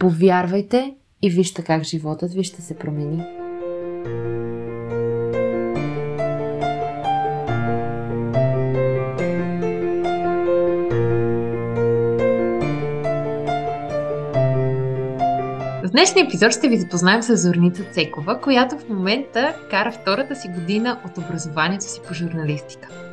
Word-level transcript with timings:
Повярвайте 0.00 0.94
и 1.22 1.30
вижте 1.30 1.62
как 1.62 1.82
животът 1.82 2.34
ви 2.34 2.44
ще 2.44 2.62
се 2.62 2.78
промени. 2.78 3.22
В 15.84 15.90
днешния 15.92 16.24
епизод 16.24 16.52
ще 16.52 16.68
ви 16.68 16.76
запознаем 16.76 17.22
с 17.22 17.36
Зорница 17.36 17.84
Цекова, 17.92 18.40
която 18.40 18.78
в 18.78 18.88
момента 18.88 19.54
кара 19.70 19.92
втората 19.92 20.36
си 20.36 20.48
година 20.48 21.00
от 21.06 21.18
образованието 21.18 21.84
си 21.84 22.00
по 22.08 22.14
журналистика. 22.14 23.09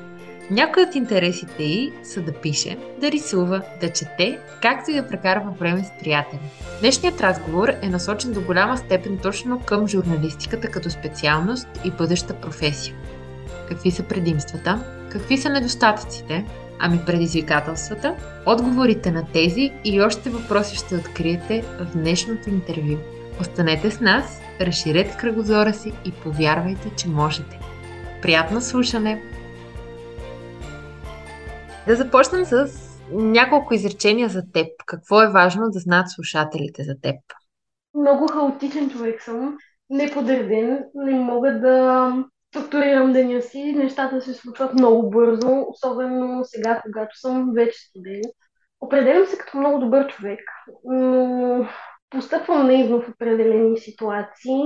Някои 0.52 0.84
от 0.84 0.96
интересите 0.96 1.64
й 1.64 1.94
са 2.04 2.22
да 2.22 2.34
пише, 2.34 2.78
да 3.02 3.12
рисува, 3.12 3.62
да 3.82 3.90
чете, 3.90 4.40
както 4.62 4.92
и 4.92 4.94
да 4.94 5.08
прекарва 5.08 5.52
време 5.60 5.84
с 5.84 6.04
приятели. 6.04 6.40
Днешният 6.80 7.22
разговор 7.22 7.70
е 7.82 7.90
насочен 7.90 8.34
до 8.34 8.42
голяма 8.42 8.78
степен 8.78 9.18
точно 9.18 9.60
към 9.60 9.88
журналистиката 9.88 10.68
като 10.68 10.90
специалност 10.90 11.68
и 11.86 11.92
бъдеща 11.92 12.34
професия. 12.34 12.96
Какви 13.70 13.92
са 13.92 14.04
предимствата? 14.04 14.84
Какви 15.12 15.38
са 15.38 15.50
недостатъците? 15.50 16.46
Ами 16.80 17.00
предизвикателствата? 17.06 18.16
Отговорите 18.46 19.12
на 19.12 19.26
тези 19.34 19.72
и 19.84 20.02
още 20.02 20.30
въпроси 20.30 20.76
ще 20.76 20.96
откриете 20.96 21.64
в 21.80 21.98
днешното 21.98 22.50
интервю. 22.50 22.98
Останете 23.42 23.92
с 23.92 24.00
нас, 24.00 24.42
разширете 24.62 25.18
кръгозора 25.18 25.74
си 25.74 25.92
и 26.06 26.12
повярвайте, 26.12 26.90
че 26.98 27.08
можете. 27.08 27.60
Приятно 28.22 28.62
слушане! 28.62 29.22
Да 31.88 31.96
започнем 31.96 32.46
с 32.46 32.68
няколко 33.12 33.74
изречения 33.74 34.30
за 34.30 34.42
теб. 34.54 34.68
Какво 34.86 35.22
е 35.22 35.32
важно 35.32 35.70
да 35.70 35.80
знаят 35.80 36.12
слушателите 36.12 36.84
за 36.84 36.94
теб? 37.02 37.16
Много 37.94 38.28
хаотичен 38.28 38.90
човек 38.90 39.22
съм, 39.22 39.58
неподреден, 39.90 40.84
не 40.96 41.20
мога 41.20 41.60
да 41.60 42.14
структурирам 42.52 43.14
деня 43.14 43.42
си, 43.42 43.74
нещата 43.78 44.22
се 44.22 44.34
случват 44.34 44.74
много 44.74 45.10
бързо, 45.10 45.66
особено 45.70 46.42
сега, 46.44 46.82
когато 46.84 47.20
съм 47.20 47.52
вече 47.56 47.80
студент. 47.80 48.34
Определям 48.82 49.26
се 49.26 49.38
като 49.38 49.58
много 49.58 49.80
добър 49.80 50.08
човек, 50.08 50.40
но 50.84 51.68
постъпвам 52.10 52.68
наивно 52.68 53.02
в 53.02 53.10
определени 53.10 53.78
ситуации. 53.78 54.64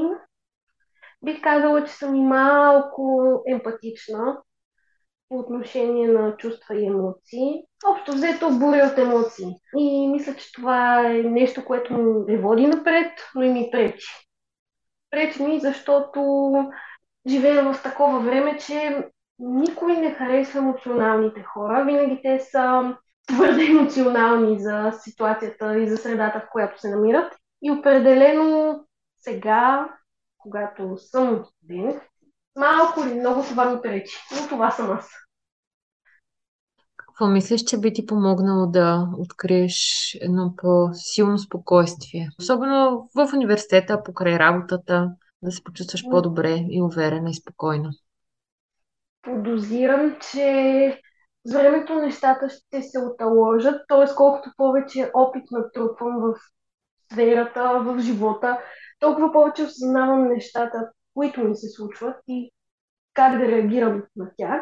Бих 1.25 1.42
казала, 1.42 1.86
че 1.86 1.94
съм 1.94 2.19
малко 2.19 3.33
емпатична, 3.47 4.38
по 5.31 5.39
отношение 5.39 6.07
на 6.07 6.37
чувства 6.37 6.75
и 6.75 6.85
емоции. 6.85 7.63
Общо 7.91 8.11
взето 8.11 8.49
буря 8.49 8.89
от 8.91 8.97
емоции. 8.97 9.55
И 9.77 10.07
мисля, 10.07 10.35
че 10.35 10.53
това 10.53 11.07
е 11.07 11.13
нещо, 11.13 11.65
което 11.65 11.93
ме 11.93 12.37
води 12.37 12.67
напред, 12.67 13.11
но 13.35 13.43
и 13.43 13.49
ми 13.49 13.69
пречи. 13.71 14.07
Пречи 15.09 15.43
ми, 15.43 15.59
защото 15.59 16.53
живея 17.27 17.73
в 17.73 17.83
такова 17.83 18.19
време, 18.19 18.57
че 18.57 19.07
никой 19.39 19.93
не 19.93 20.14
харесва 20.14 20.59
емоционалните 20.59 21.43
хора. 21.43 21.86
Винаги 21.86 22.20
те 22.23 22.39
са 22.39 22.95
твърде 23.27 23.65
емоционални 23.65 24.59
за 24.59 24.91
ситуацията 24.99 25.80
и 25.80 25.89
за 25.89 25.97
средата, 25.97 26.39
в 26.39 26.49
която 26.52 26.81
се 26.81 26.89
намират. 26.89 27.33
И 27.61 27.71
определено 27.71 28.80
сега, 29.20 29.89
когато 30.37 30.97
съм 30.97 31.45
студент, 31.45 32.02
малко 32.56 33.00
или 33.04 33.20
много 33.20 33.44
това 33.44 33.70
ми 33.70 33.82
пречи, 33.82 34.17
но 34.32 34.48
това 34.48 34.72
съм 34.72 34.92
аз. 34.92 35.10
Какво 36.98 37.28
мислиш, 37.28 37.64
че 37.64 37.80
би 37.80 37.94
ти 37.94 38.06
помогнало 38.06 38.67
да 38.67 39.08
откриеш 39.17 40.12
едно 40.22 40.54
по-силно 40.58 41.38
спокойствие? 41.38 42.30
Особено 42.39 43.10
в 43.16 43.34
университета, 43.34 44.04
покрай 44.04 44.39
работата, 44.39 45.12
да 45.42 45.52
се 45.52 45.64
почувстваш 45.64 46.04
по-добре 46.12 46.66
и 46.70 46.82
уверена 46.82 47.30
и 47.30 47.34
спокойна. 47.34 47.92
Подозирам, 49.22 50.16
че 50.32 51.02
с 51.45 51.54
времето 51.54 51.95
нещата 51.95 52.50
ще 52.50 52.82
се 52.82 53.00
оталожат, 53.00 53.82
т.е. 53.88 54.16
колкото 54.16 54.52
повече 54.58 55.12
опит 55.14 55.44
натрупвам 55.52 56.18
в 56.22 56.36
сферата, 57.12 57.80
в 57.80 58.00
живота, 58.00 58.60
толкова 59.00 59.32
повече 59.32 59.64
осъзнавам 59.64 60.28
нещата, 60.28 60.92
които 61.14 61.44
ми 61.44 61.55
се 61.55 61.70
случват 61.70 62.16
и 62.27 62.52
как 63.14 63.38
да 63.39 63.48
реагирам 63.48 64.04
на 64.16 64.32
тях. 64.38 64.61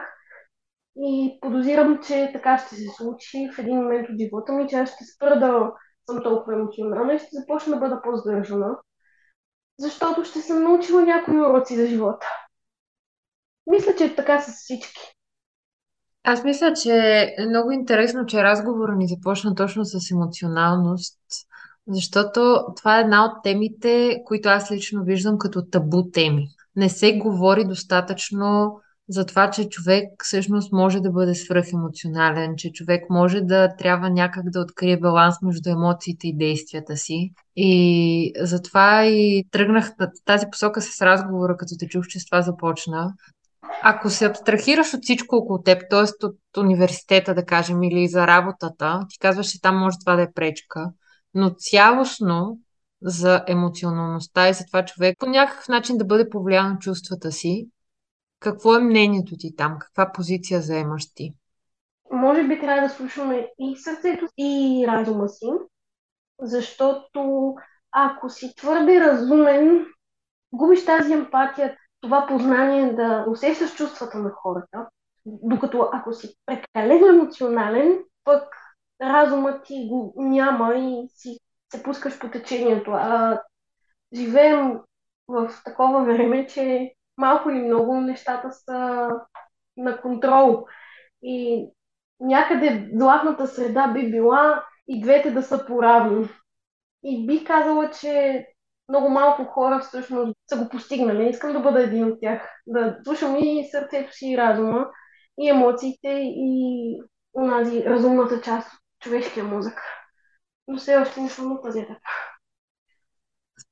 И 0.95 1.37
подозирам, 1.41 1.99
че 2.07 2.29
така 2.33 2.57
ще 2.57 2.75
се 2.75 2.87
случи 2.97 3.49
в 3.55 3.59
един 3.59 3.75
момент 3.77 4.09
от 4.09 4.19
живота 4.19 4.51
ми, 4.51 4.67
че 4.67 4.75
аз 4.75 4.89
ще 4.95 5.05
спра 5.05 5.39
да 5.39 5.73
съм 6.09 6.23
толкова 6.23 6.53
емоционална 6.53 7.13
и 7.13 7.19
ще 7.19 7.27
започна 7.31 7.73
да 7.73 7.79
бъда 7.79 8.01
по-здържана, 8.01 8.77
защото 9.79 10.25
ще 10.25 10.41
съм 10.41 10.63
научила 10.63 11.01
някои 11.01 11.41
уроци 11.41 11.75
за 11.75 11.87
живота. 11.87 12.27
Мисля, 13.67 13.95
че 13.97 14.05
е 14.05 14.15
така 14.15 14.41
с 14.41 14.51
всички. 14.51 15.15
Аз 16.23 16.43
мисля, 16.43 16.73
че 16.73 16.91
е 17.37 17.45
много 17.47 17.71
интересно, 17.71 18.25
че 18.25 18.43
разговорът 18.43 18.97
ни 18.97 19.07
започна 19.07 19.55
точно 19.55 19.85
с 19.85 20.11
емоционалност, 20.11 21.19
защото 21.89 22.63
това 22.77 22.97
е 22.97 23.01
една 23.01 23.25
от 23.25 23.43
темите, 23.43 24.21
които 24.25 24.49
аз 24.49 24.71
лично 24.71 25.03
виждам 25.03 25.37
като 25.37 25.65
табу 25.65 26.03
теми. 26.11 26.47
Не 26.75 26.89
се 26.89 27.17
говори 27.17 27.65
достатъчно 27.65 28.79
за 29.09 29.25
това, 29.25 29.49
че 29.51 29.69
човек 29.69 30.09
всъщност 30.23 30.71
може 30.71 30.99
да 30.99 31.11
бъде 31.11 31.35
свръхемоционален, 31.35 32.53
че 32.57 32.71
човек 32.71 33.09
може 33.09 33.41
да 33.41 33.75
трябва 33.75 34.09
някак 34.09 34.43
да 34.49 34.59
открие 34.59 34.99
баланс 34.99 35.35
между 35.41 35.69
емоциите 35.69 36.27
и 36.27 36.37
действията 36.37 36.97
си. 36.97 37.31
И 37.55 38.33
затова 38.39 39.05
и 39.05 39.43
тръгнах 39.51 39.91
на 39.99 40.11
тази 40.25 40.45
посока 40.51 40.81
с 40.81 41.01
разговора, 41.01 41.57
като 41.57 41.75
те 41.79 41.87
чух, 41.87 42.07
че 42.07 42.19
с 42.19 42.25
това 42.25 42.41
започна. 42.41 43.13
Ако 43.83 44.09
се 44.09 44.25
абстрахираш 44.25 44.93
от 44.93 44.99
всичко 45.03 45.35
около 45.35 45.61
теб, 45.61 45.83
т.е. 45.89 46.25
от 46.25 46.37
университета, 46.57 47.33
да 47.33 47.45
кажем, 47.45 47.83
или 47.83 48.07
за 48.07 48.27
работата, 48.27 48.99
ти 49.09 49.19
казваш, 49.19 49.47
че 49.47 49.61
там 49.61 49.77
може 49.77 49.97
това 49.99 50.15
да 50.15 50.21
е 50.21 50.31
пречка, 50.35 50.91
но 51.33 51.49
цялостно 51.49 52.59
за 53.01 53.43
емоционалността 53.47 54.49
и 54.49 54.53
за 54.53 54.65
това 54.65 54.85
човек 54.85 55.17
по 55.19 55.25
някакъв 55.25 55.67
начин 55.67 55.97
да 55.97 56.05
бъде 56.05 56.29
повлиян 56.29 56.75
от 56.75 56.81
чувствата 56.81 57.31
си, 57.31 57.69
какво 58.39 58.75
е 58.75 58.83
мнението 58.83 59.35
ти 59.37 59.55
там? 59.55 59.77
Каква 59.79 60.11
позиция 60.11 60.61
заемаш 60.61 61.13
ти? 61.13 61.33
Може 62.11 62.43
би 62.43 62.59
трябва 62.59 62.81
да 62.81 62.89
слушаме 62.89 63.47
и 63.59 63.77
сърцето, 63.77 64.27
и 64.37 64.85
разума 64.87 65.29
си, 65.29 65.47
защото 66.41 67.55
ако 67.91 68.29
си 68.29 68.55
твърде 68.55 68.99
разумен, 68.99 69.85
губиш 70.53 70.85
тази 70.85 71.13
емпатия, 71.13 71.77
това 72.01 72.25
познание 72.27 72.93
да 72.93 73.25
усещаш 73.29 73.75
чувствата 73.75 74.17
на 74.17 74.29
хората, 74.29 74.87
докато 75.25 75.89
ако 75.93 76.13
си 76.13 76.35
прекалено 76.45 77.07
емоционален, 77.07 77.99
пък 78.23 78.43
разумът 79.01 79.63
ти 79.63 79.87
го 79.89 80.13
няма 80.17 80.75
и 80.75 81.07
си 81.09 81.39
се 81.71 81.83
пускаш 81.83 82.19
по 82.19 82.29
течението. 82.29 82.91
А 82.91 83.41
живеем 84.13 84.79
в 85.27 85.51
такова 85.65 86.03
време, 86.03 86.47
че 86.47 86.93
малко 87.17 87.49
или 87.49 87.59
много 87.59 88.01
нещата 88.01 88.51
са 88.51 89.09
на 89.77 90.01
контрол. 90.01 90.65
И 91.21 91.67
някъде 92.19 92.89
златната 92.93 93.47
среда 93.47 93.87
би 93.87 94.11
била 94.11 94.63
и 94.87 95.01
двете 95.01 95.31
да 95.31 95.43
са 95.43 95.65
поравни. 95.65 96.29
И 97.03 97.27
бих 97.27 97.47
казала, 97.47 97.89
че 98.01 98.45
много 98.89 99.09
малко 99.09 99.43
хора 99.43 99.79
всъщност 99.79 100.35
са 100.47 100.57
го 100.63 100.69
постигнали. 100.69 101.29
Искам 101.29 101.53
да 101.53 101.59
бъда 101.59 101.83
един 101.83 102.05
от 102.05 102.19
тях. 102.21 102.61
Да 102.67 102.97
слушам 103.03 103.35
и 103.35 103.67
сърцето 103.71 104.13
си, 104.13 104.27
и 104.27 104.37
разума, 104.37 104.87
и 105.39 105.49
емоциите, 105.49 106.21
и 106.23 107.01
онази 107.33 107.85
разумната 107.85 108.41
част 108.41 108.73
от 108.73 108.79
човешкия 108.99 109.45
мозък. 109.45 109.81
Но 110.67 110.77
все 110.77 110.95
още 110.95 111.21
не 111.21 111.29
съм 111.29 111.47
на. 111.47 111.99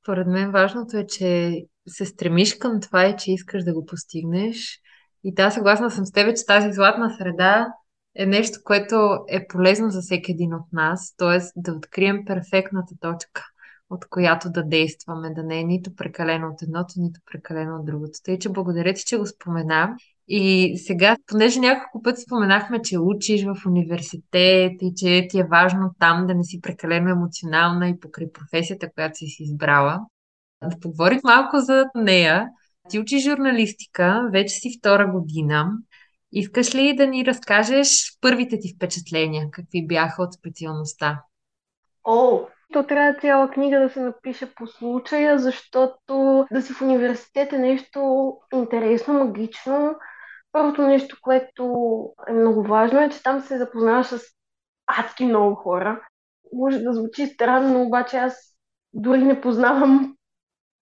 Според 0.02 0.26
мен 0.26 0.50
важното 0.50 0.96
е, 0.96 1.06
че 1.06 1.62
се 1.88 2.06
стремиш 2.06 2.54
към 2.54 2.80
това 2.80 3.06
и 3.06 3.16
че 3.16 3.32
искаш 3.32 3.64
да 3.64 3.74
го 3.74 3.86
постигнеш. 3.86 4.80
И 5.24 5.34
да, 5.34 5.50
съгласна 5.50 5.90
съм 5.90 6.06
с 6.06 6.12
теб, 6.12 6.36
че 6.36 6.46
тази 6.46 6.72
златна 6.72 7.16
среда 7.18 7.66
е 8.14 8.26
нещо, 8.26 8.58
което 8.64 9.24
е 9.28 9.46
полезно 9.46 9.90
за 9.90 10.00
всеки 10.00 10.32
един 10.32 10.54
от 10.54 10.72
нас, 10.72 11.14
т.е. 11.16 11.38
да 11.56 11.72
открием 11.72 12.24
перфектната 12.24 12.94
точка. 13.00 13.44
от 13.90 14.08
която 14.08 14.50
да 14.50 14.62
действаме, 14.62 15.34
да 15.34 15.42
не 15.42 15.60
е 15.60 15.64
нито 15.64 15.94
прекалено 15.94 16.48
от 16.48 16.62
едното, 16.62 16.94
нито 16.96 17.20
прекалено 17.32 17.76
от 17.76 17.86
другото. 17.86 18.18
Тъй, 18.24 18.38
че 18.38 18.48
благодаря 18.48 18.94
ти, 18.94 19.04
че 19.04 19.18
го 19.18 19.26
спомена. 19.26 19.96
И 20.28 20.76
сега, 20.78 21.16
понеже 21.26 21.60
няколко 21.60 22.02
пъти 22.02 22.20
споменахме, 22.20 22.82
че 22.82 22.98
учиш 22.98 23.44
в 23.44 23.66
университет 23.66 24.72
и 24.82 24.92
че 24.96 25.26
ти 25.30 25.38
е 25.38 25.48
важно 25.50 25.90
там 25.98 26.26
да 26.26 26.34
не 26.34 26.44
си 26.44 26.60
прекалено 26.60 27.10
емоционална 27.10 27.88
и 27.88 28.00
покрай 28.00 28.32
професията, 28.32 28.92
която 28.92 29.18
си 29.18 29.26
си 29.26 29.42
избрала, 29.42 30.00
да 30.62 30.80
поговорим 30.80 31.20
малко 31.24 31.60
за 31.60 31.84
нея. 31.94 32.48
Ти 32.90 32.98
учиш 32.98 33.24
журналистика, 33.24 34.28
вече 34.32 34.54
си 34.54 34.78
втора 34.78 35.06
година. 35.06 35.70
Искаш 36.32 36.74
ли 36.74 36.96
да 36.96 37.06
ни 37.06 37.26
разкажеш 37.26 38.18
първите 38.20 38.58
ти 38.58 38.74
впечатления? 38.76 39.50
Какви 39.50 39.86
бяха 39.86 40.22
от 40.22 40.34
специалността? 40.34 41.22
О, 42.04 42.40
то 42.72 42.82
трябва 42.82 43.20
цяла 43.20 43.50
книга 43.50 43.80
да 43.80 43.88
се 43.88 44.00
напише 44.00 44.54
по 44.54 44.66
случая, 44.66 45.38
защото 45.38 46.46
да 46.52 46.62
си 46.62 46.72
в 46.72 46.82
университет 46.82 47.52
е 47.52 47.58
нещо 47.58 48.32
интересно, 48.54 49.14
магично. 49.14 49.94
Първото 50.58 50.82
нещо, 50.82 51.16
което 51.22 51.64
е 52.28 52.32
много 52.32 52.62
важно 52.62 53.00
е, 53.00 53.10
че 53.10 53.22
там 53.22 53.40
се 53.40 53.58
запознаваш 53.58 54.06
с 54.06 54.20
адски 54.86 55.24
много 55.24 55.54
хора. 55.54 56.00
Може 56.52 56.78
да 56.78 56.92
звучи 56.92 57.26
странно, 57.26 57.82
обаче 57.82 58.16
аз 58.16 58.56
дори 58.92 59.22
не 59.22 59.40
познавам 59.40 60.16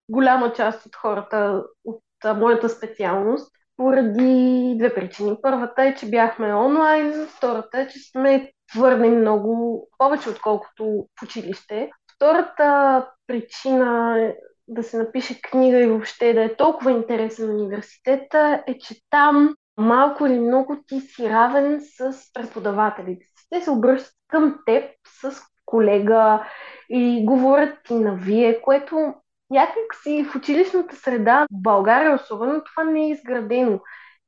голяма 0.09 0.53
част 0.53 0.85
от 0.85 0.95
хората 0.95 1.63
от 1.85 2.03
моята 2.35 2.69
специалност 2.69 3.51
поради 3.77 4.75
две 4.79 4.95
причини. 4.95 5.37
Първата 5.41 5.83
е, 5.83 5.95
че 5.95 6.09
бяхме 6.09 6.55
онлайн, 6.55 7.27
втората 7.27 7.79
е, 7.79 7.87
че 7.87 7.99
сме 8.11 8.51
твърде 8.73 9.09
много, 9.09 9.87
повече 9.97 10.29
отколкото 10.29 11.07
в 11.19 11.23
училище. 11.23 11.91
Втората 12.15 13.07
причина 13.27 14.19
е 14.19 14.35
да 14.67 14.83
се 14.83 14.97
напише 14.97 15.41
книга 15.41 15.79
и 15.79 15.87
въобще 15.87 16.33
да 16.33 16.43
е 16.43 16.55
толкова 16.55 16.91
интересен 16.91 17.49
университета 17.49 18.63
е, 18.67 18.77
че 18.77 18.95
там 19.09 19.55
малко 19.79 20.25
или 20.25 20.39
много 20.39 20.77
ти 20.87 20.99
си 20.99 21.29
равен 21.29 21.81
с 21.81 22.13
преподавателите 22.33 23.25
си. 23.25 23.47
Те 23.49 23.61
се 23.61 23.71
обръщат 23.71 24.13
към 24.27 24.59
теб 24.65 24.83
с 25.21 25.41
колега 25.65 26.43
и 26.89 27.25
говорят 27.25 27.77
ти 27.87 27.93
на 27.93 28.15
вие, 28.15 28.61
което 28.61 29.13
някак 29.49 29.95
си 30.03 30.23
в 30.23 30.35
училищната 30.35 30.95
среда, 30.95 31.45
в 31.51 31.61
България 31.61 32.15
особено, 32.15 32.61
това 32.63 32.83
не 32.83 33.05
е 33.05 33.09
изградено. 33.09 33.79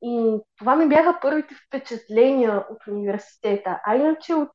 И 0.02 0.38
това 0.58 0.76
ми 0.76 0.88
бяха 0.88 1.18
първите 1.22 1.54
впечатления 1.66 2.64
от 2.70 2.86
университета. 2.88 3.80
А 3.86 3.96
иначе 3.96 4.34
от 4.34 4.50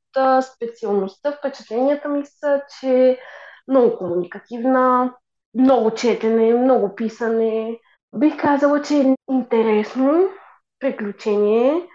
специалността 0.56 1.32
впечатленията 1.32 2.10
ми 2.10 2.26
са, 2.26 2.62
че 2.80 3.20
много 3.68 3.98
комуникативна, 3.98 5.14
много 5.56 5.92
четене, 5.92 6.54
много 6.54 6.96
писане. 6.96 7.80
Бих 8.16 8.38
казала, 8.42 8.82
че 8.82 8.98
е 8.98 9.16
интересно 9.32 10.30
приключение. 10.80 11.88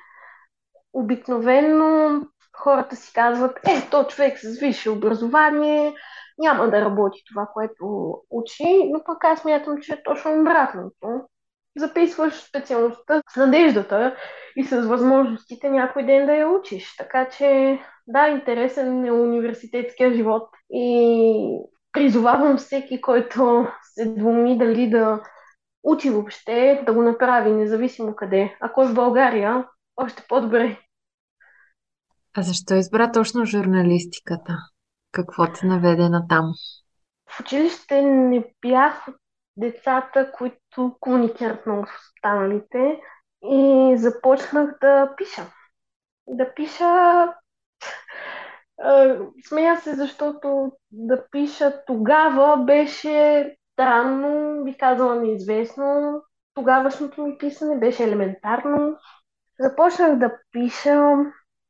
Обикновено 0.93 2.20
хората 2.56 2.96
си 2.96 3.12
казват, 3.12 3.58
е, 3.69 3.90
то 3.90 4.05
човек 4.05 4.38
с 4.38 4.61
висше 4.61 4.90
образование, 4.90 5.94
няма 6.38 6.70
да 6.70 6.81
работи 6.81 7.23
това, 7.32 7.49
което 7.52 8.14
учи, 8.31 8.90
но 8.93 9.05
пък 9.05 9.25
аз 9.25 9.44
мятам, 9.44 9.79
че 9.82 9.93
е 9.93 10.02
точно 10.02 10.40
обратното. 10.40 11.20
Записваш 11.76 12.34
специалността 12.34 13.23
с 13.32 13.37
надеждата 13.37 14.17
и 14.56 14.64
с 14.64 14.81
възможностите 14.81 15.70
някой 15.70 16.06
ден 16.06 16.26
да 16.26 16.32
я 16.32 16.49
учиш. 16.49 16.96
Така 16.96 17.29
че, 17.29 17.79
да, 18.06 18.29
интересен 18.29 19.05
е 19.05 19.12
университетския 19.12 20.14
живот 20.14 20.49
и 20.70 21.58
призовавам 21.93 22.56
всеки, 22.56 23.00
който 23.00 23.67
се 23.82 24.06
двуми 24.06 24.58
дали 24.58 24.90
да 24.90 25.23
учи 25.82 26.11
въобще, 26.11 26.82
да 26.87 26.93
го 26.93 27.02
направи, 27.02 27.50
независимо 27.50 28.17
къде. 28.17 28.56
Ако 28.61 28.82
е 28.82 28.88
в 28.88 28.94
България, 28.94 29.69
още 29.96 30.25
по-добре. 30.29 30.79
А 32.34 32.43
защо 32.43 32.75
избра 32.75 33.12
точно 33.12 33.44
журналистиката? 33.44 34.56
Какво 35.12 35.52
те 35.52 35.67
наведе 35.67 36.08
на 36.08 36.29
там? 36.29 36.52
В 37.31 37.40
училище 37.40 38.02
не 38.02 38.44
бях 38.61 39.08
от 39.08 39.14
децата, 39.56 40.32
които 40.32 40.96
комуникират 41.00 41.67
много 41.67 41.87
с 41.87 41.90
останалите 42.14 43.00
и 43.44 43.93
започнах 43.96 44.79
да 44.81 45.14
пиша. 45.17 45.43
Да 46.26 46.55
пиша 46.55 47.26
Смея 49.49 49.81
се, 49.81 49.94
защото 49.94 50.73
да 50.90 51.25
пиша 51.31 51.82
тогава 51.87 52.56
беше 52.56 53.56
странно, 53.72 54.64
би 54.64 54.76
казала 54.76 55.14
неизвестно. 55.14 56.22
Тогавашното 56.54 57.22
ми 57.22 57.38
писане 57.38 57.78
беше 57.78 58.04
елементарно. 58.04 58.96
Започнах 59.60 60.19
да 60.19 60.38
пиша 60.52 61.16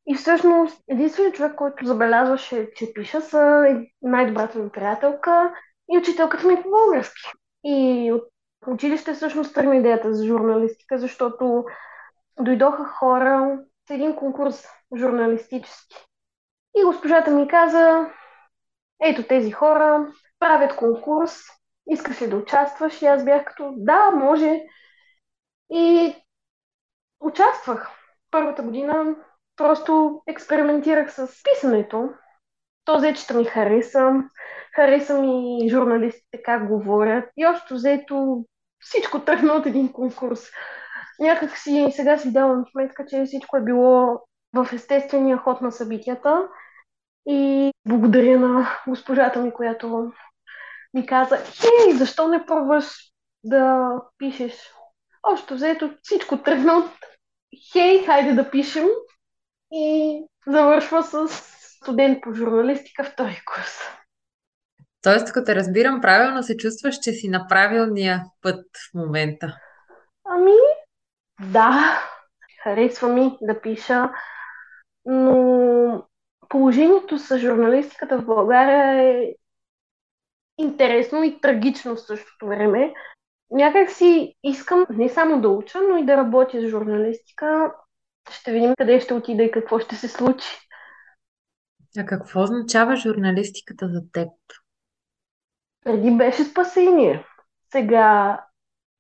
и 0.07 0.15
всъщност 0.15 0.83
единственият 0.89 1.35
човек, 1.35 1.55
който 1.55 1.87
забелязваше, 1.87 2.71
че 2.75 2.93
пиша, 2.95 3.21
са 3.21 3.65
най-добрата 4.03 4.59
ми 4.59 4.71
приятелка 4.71 5.55
и 5.93 5.99
учителката 5.99 6.47
ми 6.47 6.63
по 6.63 6.71
български. 6.71 7.31
И 7.65 8.13
от 8.13 8.25
училище 8.67 9.13
всъщност 9.13 9.55
тръгна 9.55 9.77
идеята 9.77 10.15
за 10.15 10.27
журналистика, 10.27 10.99
защото 10.99 11.65
дойдоха 12.41 12.85
хора 12.85 13.59
с 13.87 13.91
един 13.91 14.17
конкурс 14.17 14.65
журналистически. 14.97 15.97
И 16.77 16.85
госпожата 16.85 17.31
ми 17.31 17.49
каза, 17.49 18.11
ето 19.03 19.23
тези 19.23 19.51
хора 19.51 20.13
правят 20.39 20.77
конкурс, 20.77 21.33
искаш 21.87 22.23
ли 22.23 22.27
да 22.27 22.37
участваш? 22.37 23.03
И 23.03 23.07
аз 23.07 23.25
бях 23.25 23.45
като, 23.45 23.73
да, 23.77 24.11
може. 24.11 24.61
И 25.71 26.15
участвах. 27.21 27.91
Първата 28.31 28.63
година 28.63 29.17
просто 29.57 30.23
експериментирах 30.27 31.13
с 31.13 31.29
писането. 31.43 32.09
То 32.85 32.97
взето 32.97 33.35
ми 33.35 33.45
хареса. 33.45 34.11
Хареса 34.75 35.21
ми 35.21 35.69
журналистите 35.71 36.43
как 36.43 36.69
говорят. 36.69 37.31
И 37.37 37.47
още 37.47 37.75
взето 37.75 38.45
всичко 38.79 39.21
тръгна 39.21 39.53
от 39.53 39.67
един 39.67 39.93
конкурс. 39.93 40.41
Някак 41.21 41.57
си 41.57 41.87
сега 41.91 42.19
си 42.19 42.33
давам 42.33 42.65
сметка, 42.73 43.07
че 43.07 43.25
всичко 43.25 43.57
е 43.57 43.63
било 43.63 44.21
в 44.55 44.69
естествения 44.73 45.37
ход 45.37 45.61
на 45.61 45.73
събитията. 45.73 46.49
И 47.27 47.73
благодаря 47.89 48.39
на 48.39 48.69
госпожата 48.89 49.41
ми, 49.41 49.53
която 49.53 50.13
ми 50.95 51.07
каза, 51.07 51.37
хей, 51.37 51.97
защо 51.97 52.29
не 52.29 52.47
пробваш 52.47 53.13
да 53.45 53.89
пишеш? 54.19 54.55
Още 55.23 55.55
взето 55.55 55.95
всичко 56.03 56.43
тръгна 56.43 56.73
от 56.73 56.91
хей, 57.73 58.05
хайде 58.05 58.33
да 58.33 58.51
пишем 58.51 58.89
и 59.73 60.19
завършва 60.47 61.03
с 61.03 61.29
студент 61.83 62.19
по 62.23 62.35
журналистика 62.35 63.05
втори 63.05 63.43
курс. 63.47 63.79
Тоест, 65.03 65.33
като 65.33 65.47
те 65.47 65.55
разбирам 65.55 66.01
правилно, 66.01 66.43
се 66.43 66.57
чувстваш, 66.57 66.99
че 66.99 67.13
си 67.13 67.29
на 67.29 67.47
правилния 67.49 68.25
път 68.43 68.67
в 68.91 68.95
момента. 68.95 69.57
Ами, 70.25 70.53
да, 71.41 72.01
харесва 72.63 73.09
ми 73.09 73.37
да 73.41 73.61
пиша, 73.61 74.11
но 75.05 76.07
положението 76.49 77.19
с 77.19 77.39
журналистиката 77.39 78.19
в 78.19 78.25
България 78.25 79.13
е 79.13 79.35
интересно 80.59 81.25
и 81.25 81.41
трагично 81.41 81.97
в 81.97 82.01
същото 82.01 82.47
време. 82.47 82.95
Някак 83.51 83.91
си 83.91 84.35
искам 84.43 84.87
не 84.91 85.09
само 85.09 85.41
да 85.41 85.49
уча, 85.49 85.79
но 85.91 85.97
и 85.97 86.07
да 86.07 86.17
работя 86.17 86.61
с 86.61 86.69
журналистика. 86.69 87.75
Ще 88.31 88.53
видим 88.53 88.75
къде 88.79 89.01
ще 89.01 89.15
отида 89.15 89.43
и 89.43 89.51
какво 89.51 89.79
ще 89.79 89.97
се 89.97 90.09
случи. 90.09 90.49
А 91.99 92.07
какво 92.07 92.43
означава 92.43 92.97
журналистиката 92.97 93.89
за 93.89 94.03
теб? 94.13 94.29
Преди 95.85 96.11
беше 96.11 96.45
спасение. 96.45 97.27
Сега 97.73 98.41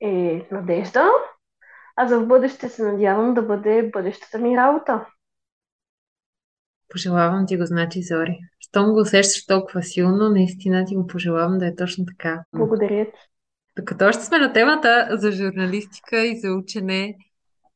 е 0.00 0.46
надежда, 0.50 1.04
а 1.96 2.08
за 2.08 2.20
в 2.20 2.26
бъдеще 2.26 2.68
се 2.68 2.82
надявам 2.82 3.34
да 3.34 3.42
бъде 3.42 3.90
бъдещата 3.92 4.38
ми 4.38 4.56
работа. 4.56 5.06
Пожелавам 6.88 7.46
ти 7.46 7.56
го, 7.56 7.66
значи, 7.66 8.02
Зори. 8.02 8.38
Щом 8.72 8.92
го 8.92 9.00
усещаш 9.00 9.46
толкова 9.46 9.82
силно, 9.82 10.28
наистина 10.28 10.84
ти 10.84 10.94
го 10.94 11.06
пожелавам 11.06 11.58
да 11.58 11.66
е 11.66 11.76
точно 11.76 12.04
така. 12.06 12.44
Благодаря 12.56 13.04
ти. 13.04 13.18
Докато 13.76 14.04
още 14.04 14.24
сме 14.24 14.38
на 14.38 14.52
темата 14.52 15.08
за 15.10 15.32
журналистика 15.32 16.26
и 16.26 16.40
за 16.40 16.52
учене, 16.52 17.16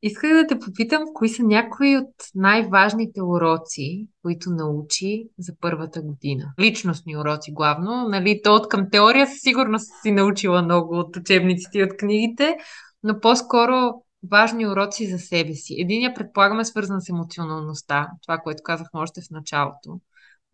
исках 0.03 0.31
да 0.35 0.47
те 0.47 0.59
попитам, 0.59 1.03
кои 1.15 1.29
са 1.29 1.43
някои 1.43 1.97
от 1.97 2.15
най-важните 2.35 3.23
уроци, 3.23 4.09
които 4.23 4.51
научи 4.51 5.29
за 5.39 5.53
първата 5.61 6.03
година. 6.03 6.53
Личностни 6.61 7.17
уроци 7.17 7.53
главно. 7.53 8.09
Нали, 8.09 8.41
то 8.45 8.55
от 8.55 8.69
към 8.69 8.91
теория 8.91 9.27
със 9.27 9.41
сигурност 9.41 9.91
си 10.03 10.13
научила 10.13 10.63
много 10.63 10.99
от 10.99 11.17
учебниците 11.17 11.79
и 11.79 11.85
от 11.85 11.97
книгите, 11.97 12.57
но 13.03 13.21
по-скоро 13.21 14.03
важни 14.31 14.69
уроци 14.69 15.07
за 15.07 15.19
себе 15.19 15.55
си. 15.55 15.75
Единия, 15.79 16.15
предполагаме, 16.15 16.65
свързан 16.65 17.01
с 17.01 17.09
емоционалността, 17.09 18.09
това, 18.23 18.39
което 18.39 18.63
казахме 18.63 19.01
още 19.01 19.21
в 19.21 19.31
началото. 19.31 20.01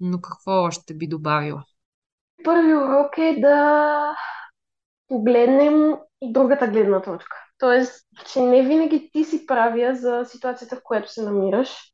Но 0.00 0.20
какво 0.20 0.52
още 0.52 0.94
би 0.94 1.08
добавила? 1.08 1.64
Първи 2.44 2.74
урок 2.74 3.18
е 3.18 3.40
да 3.40 4.16
погледнем 5.08 5.94
другата 6.22 6.66
гледна 6.66 7.02
точка. 7.02 7.36
Тоест, 7.58 8.06
че 8.32 8.40
не 8.40 8.62
винаги 8.62 9.10
ти 9.12 9.24
си 9.24 9.46
правя 9.46 9.94
за 9.94 10.24
ситуацията, 10.24 10.76
в 10.76 10.82
която 10.84 11.12
се 11.12 11.22
намираш. 11.22 11.92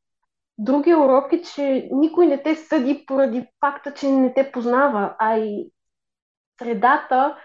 Другия 0.57 0.99
урок 0.99 1.33
е, 1.33 1.41
че 1.41 1.89
никой 1.91 2.27
не 2.27 2.43
те 2.43 2.55
съди 2.55 3.03
поради 3.07 3.47
факта, 3.59 3.93
че 3.93 4.11
не 4.11 4.33
те 4.33 4.51
познава, 4.51 5.15
а 5.19 5.37
и 5.37 5.71
средата 6.59 7.37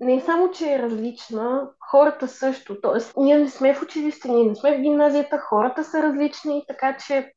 не 0.00 0.14
е 0.14 0.20
само, 0.20 0.50
че 0.50 0.72
е 0.72 0.78
различна, 0.78 1.70
хората 1.90 2.28
също. 2.28 2.80
Тоест, 2.80 3.12
ние 3.16 3.38
не 3.38 3.48
сме 3.48 3.74
в 3.74 3.82
училище, 3.82 4.28
ние 4.28 4.44
не 4.44 4.54
сме 4.54 4.78
в 4.78 4.80
гимназията, 4.80 5.38
хората 5.38 5.84
са 5.84 6.02
различни, 6.02 6.64
така 6.68 6.96
че 7.06 7.32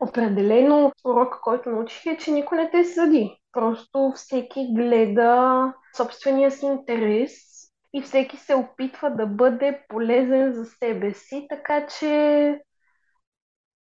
определено 0.00 0.92
урок, 1.04 1.40
който 1.42 1.70
научих 1.70 2.06
е, 2.06 2.16
че 2.16 2.30
никой 2.30 2.58
не 2.58 2.70
те 2.70 2.84
съди. 2.84 3.38
Просто 3.52 4.12
всеки 4.16 4.68
гледа 4.74 5.72
собствения 5.96 6.50
си 6.50 6.66
интерес 6.66 7.32
и 7.92 8.02
всеки 8.02 8.36
се 8.36 8.54
опитва 8.54 9.10
да 9.10 9.26
бъде 9.26 9.84
полезен 9.88 10.52
за 10.52 10.64
себе 10.64 11.14
си, 11.14 11.46
така 11.48 11.86
че 11.86 12.60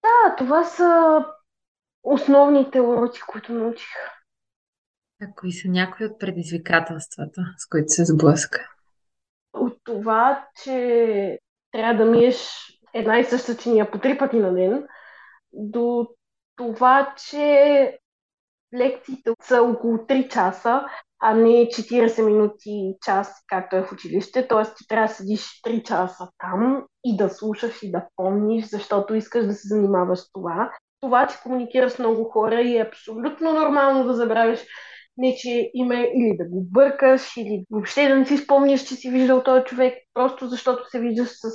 да, 0.02 0.36
това 0.36 0.64
са 0.64 1.24
основните 2.02 2.80
уроци, 2.80 3.20
които 3.20 3.52
научих. 3.52 3.96
А 5.22 5.26
кои 5.36 5.52
са 5.52 5.68
някои 5.68 6.06
от 6.06 6.20
предизвикателствата, 6.20 7.42
с 7.58 7.68
които 7.68 7.88
се 7.88 8.04
сблъска? 8.04 8.70
От 9.52 9.78
това, 9.84 10.46
че 10.62 11.38
трябва 11.72 12.04
да 12.04 12.10
миеш 12.10 12.48
една 12.94 13.18
и 13.18 13.24
съща 13.24 13.56
чиния 13.56 13.90
по 13.90 13.98
три 13.98 14.18
пъти 14.18 14.36
на 14.36 14.54
ден, 14.54 14.86
до 15.56 16.08
това, 16.56 17.14
че 17.28 17.98
лекциите 18.74 19.30
са 19.42 19.62
около 19.62 19.96
3 19.96 20.28
часа, 20.28 20.86
а 21.20 21.34
не 21.34 21.48
40 21.48 22.24
минути 22.26 22.94
час, 23.04 23.44
както 23.46 23.76
е 23.76 23.82
в 23.82 23.92
училище. 23.92 24.48
Т.е. 24.48 24.74
ти 24.74 24.88
трябва 24.88 25.08
да 25.08 25.14
седиш 25.14 25.62
3 25.66 25.82
часа 25.82 26.28
там 26.38 26.86
и 27.04 27.16
да 27.16 27.28
слушаш 27.28 27.82
и 27.82 27.90
да 27.90 28.06
помниш, 28.16 28.64
защото 28.64 29.14
искаш 29.14 29.46
да 29.46 29.52
се 29.52 29.68
занимаваш 29.68 30.18
с 30.18 30.32
това. 30.32 30.72
Това, 31.00 31.26
че 31.26 31.40
комуникираш 31.42 31.92
с 31.92 31.98
много 31.98 32.24
хора 32.24 32.60
и 32.60 32.76
е 32.76 32.86
абсолютно 32.88 33.52
нормално 33.52 34.04
да 34.04 34.14
забравиш 34.14 34.66
не, 35.16 35.36
че 35.36 35.70
има 35.74 35.94
или 35.94 36.36
да 36.38 36.44
го 36.44 36.64
бъркаш, 36.64 37.36
или 37.36 37.64
въобще 37.70 38.08
да 38.08 38.16
не 38.16 38.26
си 38.26 38.36
спомняш, 38.36 38.84
че 38.84 38.94
си 38.94 39.10
виждал 39.10 39.42
този 39.42 39.64
човек, 39.64 39.94
просто 40.14 40.48
защото 40.48 40.90
се 40.90 41.00
виждаш 41.00 41.28
с 41.28 41.48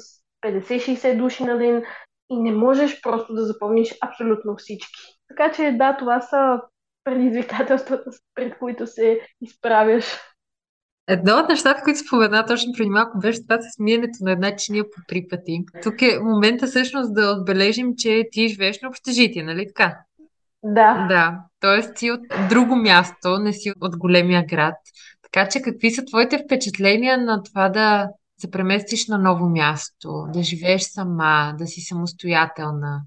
50-60 0.46 1.17
души 1.17 1.43
на 1.43 1.58
ден 1.58 1.84
и 2.32 2.40
не 2.40 2.52
можеш 2.52 3.02
просто 3.02 3.34
да 3.34 3.46
запомниш 3.46 3.96
абсолютно 4.02 4.56
всички. 4.56 5.02
Така 5.28 5.52
че 5.52 5.72
да, 5.78 5.98
това 5.98 6.22
са 6.22 6.62
предизвикателствата, 7.04 8.12
пред 8.36 8.58
които 8.60 8.88
се 8.88 9.20
изправяш. 9.42 10.06
Едно 11.08 11.38
от 11.38 11.50
нещата, 11.50 11.82
които 11.84 12.00
спомена 12.00 12.46
точно 12.46 12.74
преди 12.78 12.90
малко, 12.90 13.20
беше 13.20 13.44
това 13.44 13.62
с 13.62 13.80
миенето 13.80 14.18
на 14.22 14.32
една 14.32 14.56
чиния 14.56 14.84
по 14.84 15.02
три 15.08 15.28
пъти. 15.30 15.60
Тук 15.84 16.02
е 16.02 16.20
момента 16.20 16.68
всъщност 16.68 17.14
да 17.14 17.32
отбележим, 17.32 17.94
че 17.98 18.28
ти 18.32 18.48
живееш 18.48 18.82
на 18.82 18.90
общежитие, 18.90 19.44
нали 19.44 19.68
така? 19.68 19.98
Да. 20.64 21.06
Да, 21.10 21.38
т.е. 21.60 21.98
си 21.98 22.12
от 22.12 22.22
друго 22.50 22.76
място, 22.76 23.38
не 23.40 23.54
си 23.54 23.74
от 23.82 23.98
големия 23.98 24.46
град. 24.50 24.76
Така 25.22 25.50
че 25.50 25.62
какви 25.62 25.92
са 25.92 26.06
твоите 26.06 26.44
впечатления 26.46 27.18
на 27.18 27.44
това 27.44 27.70
да 27.70 28.08
се 28.42 28.52
преместиш 28.52 29.08
на 29.08 29.18
ново 29.18 29.50
място, 29.50 30.26
да 30.34 30.44
живееш 30.44 30.82
сама, 30.82 31.56
да 31.58 31.68
си 31.68 31.82
самостоятелна? 31.82 33.02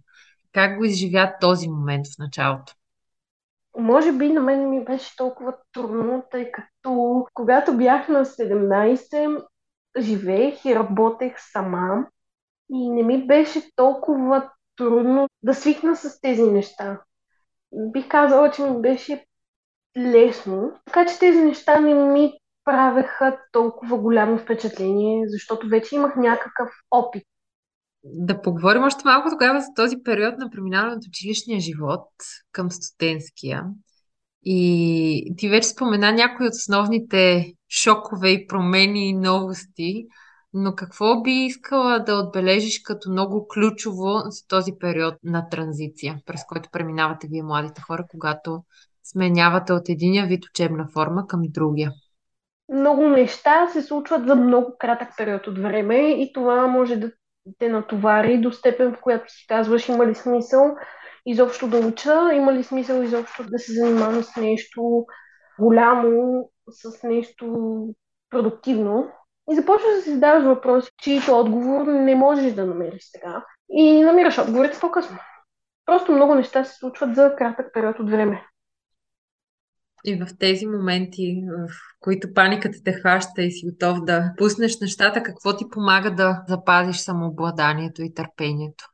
Как 0.53 0.79
го 0.79 0.85
изживя 0.85 1.33
този 1.41 1.69
момент 1.69 2.07
в 2.07 2.19
началото? 2.19 2.75
Може 3.79 4.13
би 4.13 4.29
на 4.29 4.41
мен 4.41 4.71
ми 4.71 4.85
беше 4.85 5.17
толкова 5.17 5.55
трудно, 5.73 6.25
тъй 6.31 6.53
като 6.53 7.27
когато 7.35 7.77
бях 7.77 8.09
на 8.09 8.25
17, 8.25 9.45
живеех 9.99 10.65
и 10.65 10.75
работех 10.75 11.35
сама 11.39 12.07
и 12.73 12.91
не 12.91 13.03
ми 13.03 13.27
беше 13.27 13.63
толкова 13.77 14.51
трудно 14.77 15.29
да 15.43 15.55
свикна 15.55 15.97
с 15.97 16.21
тези 16.21 16.43
неща. 16.43 17.01
Бих 17.73 18.09
казала, 18.09 18.51
че 18.51 18.63
ми 18.63 18.81
беше 18.81 19.25
лесно, 19.99 20.73
така 20.85 21.07
че 21.07 21.19
тези 21.19 21.39
неща 21.39 21.81
не 21.81 21.95
ми 21.95 22.33
правеха 22.65 23.39
толкова 23.53 23.99
голямо 23.99 24.39
впечатление, 24.39 25.25
защото 25.29 25.69
вече 25.69 25.95
имах 25.95 26.17
някакъв 26.17 26.69
опит. 26.91 27.23
Да 28.05 28.43
поговорим 28.43 28.83
още 28.83 29.03
малко 29.05 29.31
тогава 29.31 29.61
за 29.61 29.67
този 29.77 29.97
период 30.05 30.39
на 30.39 30.51
преминаване 30.51 30.95
от 30.95 31.07
училищния 31.09 31.61
живот 31.61 32.09
към 32.53 32.71
студентския. 32.71 33.65
И 34.45 35.35
ти 35.39 35.49
вече 35.49 35.69
спомена 35.69 36.13
някои 36.13 36.47
от 36.47 36.55
основните 36.55 37.53
шокове 37.71 38.29
и 38.29 38.47
промени 38.47 39.09
и 39.09 39.13
новости, 39.13 40.07
но 40.53 40.75
какво 40.75 41.23
би 41.23 41.31
искала 41.31 42.01
да 42.01 42.15
отбележиш 42.15 42.81
като 42.81 43.11
много 43.11 43.49
ключово 43.49 44.23
за 44.27 44.47
този 44.49 44.73
период 44.81 45.15
на 45.25 45.49
транзиция, 45.49 46.19
през 46.27 46.41
който 46.49 46.69
преминавате 46.73 47.29
вие 47.31 47.43
младите 47.43 47.83
хора, 47.83 48.05
когато 48.09 48.65
сменявате 49.05 49.73
от 49.73 49.89
единия 49.89 50.27
вид 50.27 50.45
учебна 50.45 50.89
форма 50.93 51.27
към 51.27 51.41
другия? 51.43 51.93
Много 52.69 53.09
неща 53.09 53.69
се 53.69 53.83
случват 53.83 54.27
за 54.27 54.37
много 54.37 54.77
кратък 54.79 55.09
период 55.17 55.47
от 55.47 55.59
време 55.59 56.11
и 56.11 56.33
това 56.33 56.67
може 56.67 56.97
да 56.97 57.13
те 57.59 57.69
натовари 57.69 58.39
до 58.39 58.53
степен, 58.53 58.95
в 58.95 59.01
която 59.01 59.33
си 59.33 59.47
казваш 59.49 59.89
има 59.89 60.07
ли 60.07 60.15
смисъл 60.15 60.77
изобщо 61.27 61.69
да 61.69 61.79
уча, 61.79 62.33
има 62.35 62.53
ли 62.53 62.63
смисъл 62.63 63.03
изобщо 63.03 63.45
да 63.45 63.59
се 63.59 63.73
занимавам 63.73 64.23
с 64.23 64.37
нещо 64.37 65.07
голямо, 65.61 66.51
с 66.71 67.03
нещо 67.03 67.77
продуктивно. 68.31 69.11
И 69.51 69.55
започваш 69.55 69.95
да 69.95 70.03
си 70.03 70.11
задаваш 70.11 70.45
въпроси, 70.45 70.91
чието 71.03 71.39
отговор 71.39 71.87
не 71.87 72.15
можеш 72.15 72.53
да 72.53 72.67
намериш 72.67 73.03
сега. 73.03 73.45
И 73.69 74.03
намираш 74.03 74.39
отговорите 74.39 74.79
по-късно. 74.81 75.19
Просто 75.87 76.13
много 76.13 76.35
неща 76.35 76.65
се 76.65 76.79
случват 76.79 77.15
за 77.15 77.35
кратък 77.39 77.75
период 77.75 77.99
от 77.99 78.11
време. 78.11 78.47
И 80.05 80.17
в 80.17 80.27
тези 80.39 80.67
моменти, 80.67 81.43
в 81.49 81.69
които 82.01 82.35
паниката 82.35 82.79
те 82.85 82.93
хваща 82.93 83.43
и 83.43 83.51
си 83.51 83.67
готов 83.71 84.05
да 84.05 84.33
пуснеш 84.39 84.81
нещата, 84.81 85.23
какво 85.23 85.57
ти 85.57 85.65
помага 85.71 86.11
да 86.11 86.45
запазиш 86.49 86.97
самообладанието 86.97 88.03
и 88.03 88.15
търпението? 88.15 88.85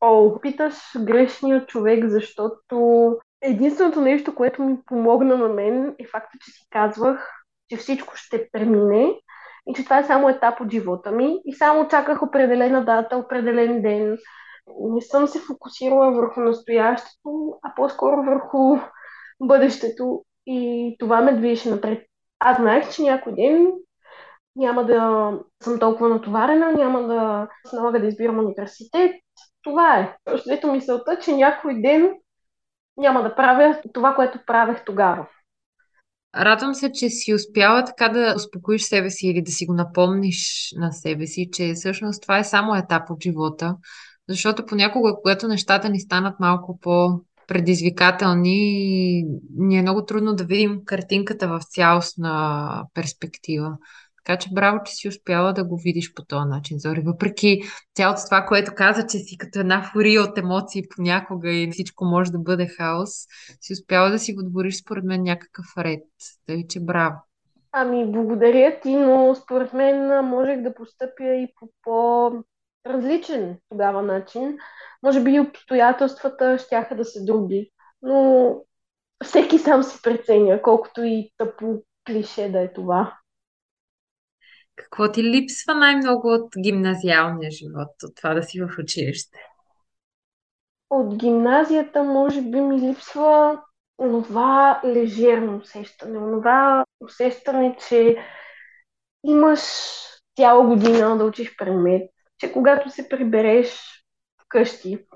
О, 0.00 0.40
питаш 0.40 0.74
грешния 0.98 1.66
човек, 1.66 2.04
защото 2.08 3.16
единственото 3.42 4.00
нещо, 4.00 4.34
което 4.34 4.62
ми 4.62 4.76
помогна 4.86 5.36
на 5.36 5.48
мен 5.48 5.94
е 5.98 6.06
факта, 6.06 6.38
че 6.44 6.50
си 6.50 6.66
казвах, 6.70 7.30
че 7.70 7.76
всичко 7.76 8.12
ще 8.16 8.48
премине 8.52 9.14
и 9.66 9.74
че 9.74 9.84
това 9.84 9.98
е 9.98 10.04
само 10.04 10.28
етап 10.28 10.60
от 10.60 10.70
живота 10.70 11.12
ми 11.12 11.40
и 11.44 11.54
само 11.54 11.88
чаках 11.88 12.22
определена 12.22 12.84
дата, 12.84 13.16
определен 13.16 13.82
ден. 13.82 14.18
Не 14.80 15.00
съм 15.00 15.26
се 15.26 15.38
фокусирала 15.38 16.12
върху 16.12 16.40
настоящето, 16.40 17.58
а 17.62 17.74
по-скоро 17.76 18.22
върху 18.22 18.76
бъдещето 19.46 20.24
и 20.46 20.96
това 20.98 21.20
ме 21.20 21.32
движеше 21.32 21.70
напред. 21.70 22.06
Аз 22.38 22.56
знаех, 22.56 22.90
че 22.90 23.02
някой 23.02 23.34
ден 23.34 23.72
няма 24.56 24.86
да 24.86 25.30
съм 25.62 25.78
толкова 25.78 26.08
натоварена, 26.08 26.72
няма 26.72 27.02
да 27.02 27.48
се 27.66 27.76
налага 27.76 28.00
да 28.00 28.06
избирам 28.06 28.38
университет. 28.38 29.12
Това 29.62 29.98
е. 29.98 30.16
Ето 30.50 30.72
мисълта, 30.72 31.18
че 31.18 31.36
някой 31.36 31.80
ден 31.80 32.10
няма 32.96 33.22
да 33.22 33.34
правя 33.34 33.80
това, 33.92 34.14
което 34.14 34.38
правех 34.46 34.84
тогава. 34.84 35.26
Радвам 36.36 36.74
се, 36.74 36.92
че 36.92 37.08
си 37.08 37.34
успяла 37.34 37.84
така 37.84 38.08
да 38.08 38.34
успокоиш 38.36 38.82
себе 38.82 39.10
си 39.10 39.26
или 39.26 39.42
да 39.42 39.50
си 39.50 39.66
го 39.66 39.74
напомниш 39.74 40.68
на 40.76 40.92
себе 40.92 41.26
си, 41.26 41.48
че 41.52 41.72
всъщност 41.74 42.22
това 42.22 42.38
е 42.38 42.44
само 42.44 42.74
етап 42.74 43.10
от 43.10 43.22
живота. 43.22 43.76
Защото 44.28 44.66
понякога, 44.66 45.14
когато 45.22 45.48
нещата 45.48 45.88
ни 45.88 46.00
станат 46.00 46.40
малко 46.40 46.78
по 46.82 47.20
предизвикателни, 47.52 49.24
ни 49.56 49.78
е 49.78 49.82
много 49.82 50.04
трудно 50.04 50.34
да 50.34 50.44
видим 50.44 50.80
картинката 50.84 51.48
в 51.48 51.60
цялостна 51.70 52.84
перспектива. 52.94 53.76
Така 54.24 54.38
че 54.38 54.48
браво, 54.52 54.78
че 54.84 54.92
си 54.92 55.08
успяла 55.08 55.52
да 55.52 55.64
го 55.64 55.76
видиш 55.76 56.14
по 56.14 56.24
този 56.24 56.48
начин, 56.48 56.78
Зори. 56.78 57.00
Въпреки 57.00 57.60
цялото 57.94 58.20
това, 58.24 58.44
което 58.44 58.72
каза, 58.74 59.06
че 59.06 59.18
си 59.18 59.38
като 59.38 59.58
една 59.58 59.90
фурия 59.92 60.22
от 60.22 60.38
емоции 60.38 60.82
понякога 60.96 61.52
и 61.52 61.70
всичко 61.70 62.04
може 62.04 62.32
да 62.32 62.38
бъде 62.38 62.66
хаос, 62.66 63.10
си 63.60 63.72
успяла 63.72 64.10
да 64.10 64.18
си 64.18 64.34
го 64.34 64.40
отбориш 64.40 64.80
според 64.82 65.04
мен 65.04 65.22
някакъв 65.22 65.66
ред. 65.78 66.02
Тъй, 66.46 66.66
че 66.68 66.80
браво. 66.80 67.16
Ами, 67.72 68.12
благодаря 68.12 68.80
ти, 68.82 68.96
но 68.96 69.34
според 69.34 69.72
мен 69.72 70.24
можех 70.24 70.62
да 70.62 70.74
постъпя 70.74 71.24
и 71.24 71.48
по 71.84 72.32
по-различен 72.82 73.58
тогава 73.68 74.02
начин. 74.02 74.58
Може 75.02 75.20
би 75.20 75.30
и 75.30 75.40
обстоятелствата 75.40 76.58
щяха 76.58 76.96
да 76.96 77.04
са 77.04 77.24
други, 77.24 77.70
но 78.02 78.56
всеки 79.24 79.58
сам 79.58 79.82
си 79.82 80.02
преценя, 80.02 80.62
колкото 80.62 81.02
и 81.02 81.30
тъпо 81.38 81.82
клише 82.06 82.48
да 82.48 82.60
е 82.60 82.72
това. 82.72 83.18
Какво 84.76 85.12
ти 85.12 85.24
липсва 85.24 85.74
най-много 85.74 86.28
от 86.28 86.48
гимназиалния 86.62 87.50
живот, 87.50 87.88
от 88.02 88.14
това 88.16 88.34
да 88.34 88.42
си 88.42 88.60
в 88.60 88.68
училище? 88.78 89.38
От 90.90 91.16
гимназията 91.16 92.02
може 92.02 92.42
би 92.42 92.60
ми 92.60 92.80
липсва 92.80 93.62
онова 93.98 94.80
лежерно 94.84 95.56
усещане, 95.56 96.18
онова 96.18 96.84
усещане, 97.00 97.76
че 97.88 98.16
имаш 99.24 99.60
цяла 100.36 100.66
година 100.66 101.18
да 101.18 101.24
учиш 101.24 101.56
предмет, 101.56 102.11
че 102.42 102.52
когато 102.52 102.90
се 102.90 103.08
прибереш 103.08 103.80
вкъщи, 104.44 105.06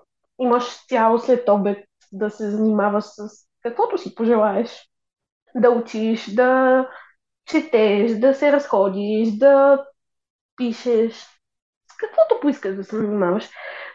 имаш 0.41 0.87
цял 0.87 1.19
след 1.19 1.49
обед 1.49 1.85
да 2.13 2.31
се 2.31 2.51
занимаваш 2.51 3.05
с 3.05 3.29
каквото 3.63 3.99
си 3.99 4.15
пожелаеш. 4.15 4.91
Да 5.55 5.71
учиш, 5.71 6.35
да 6.35 6.89
четеш, 7.47 8.13
да 8.13 8.35
се 8.35 8.53
разходиш, 8.53 9.39
да 9.39 9.85
пишеш, 10.57 11.15
с 11.93 11.97
каквото 11.99 12.41
поискаш 12.41 12.77
да 12.77 12.85
се 12.85 12.97
занимаваш. 12.97 13.51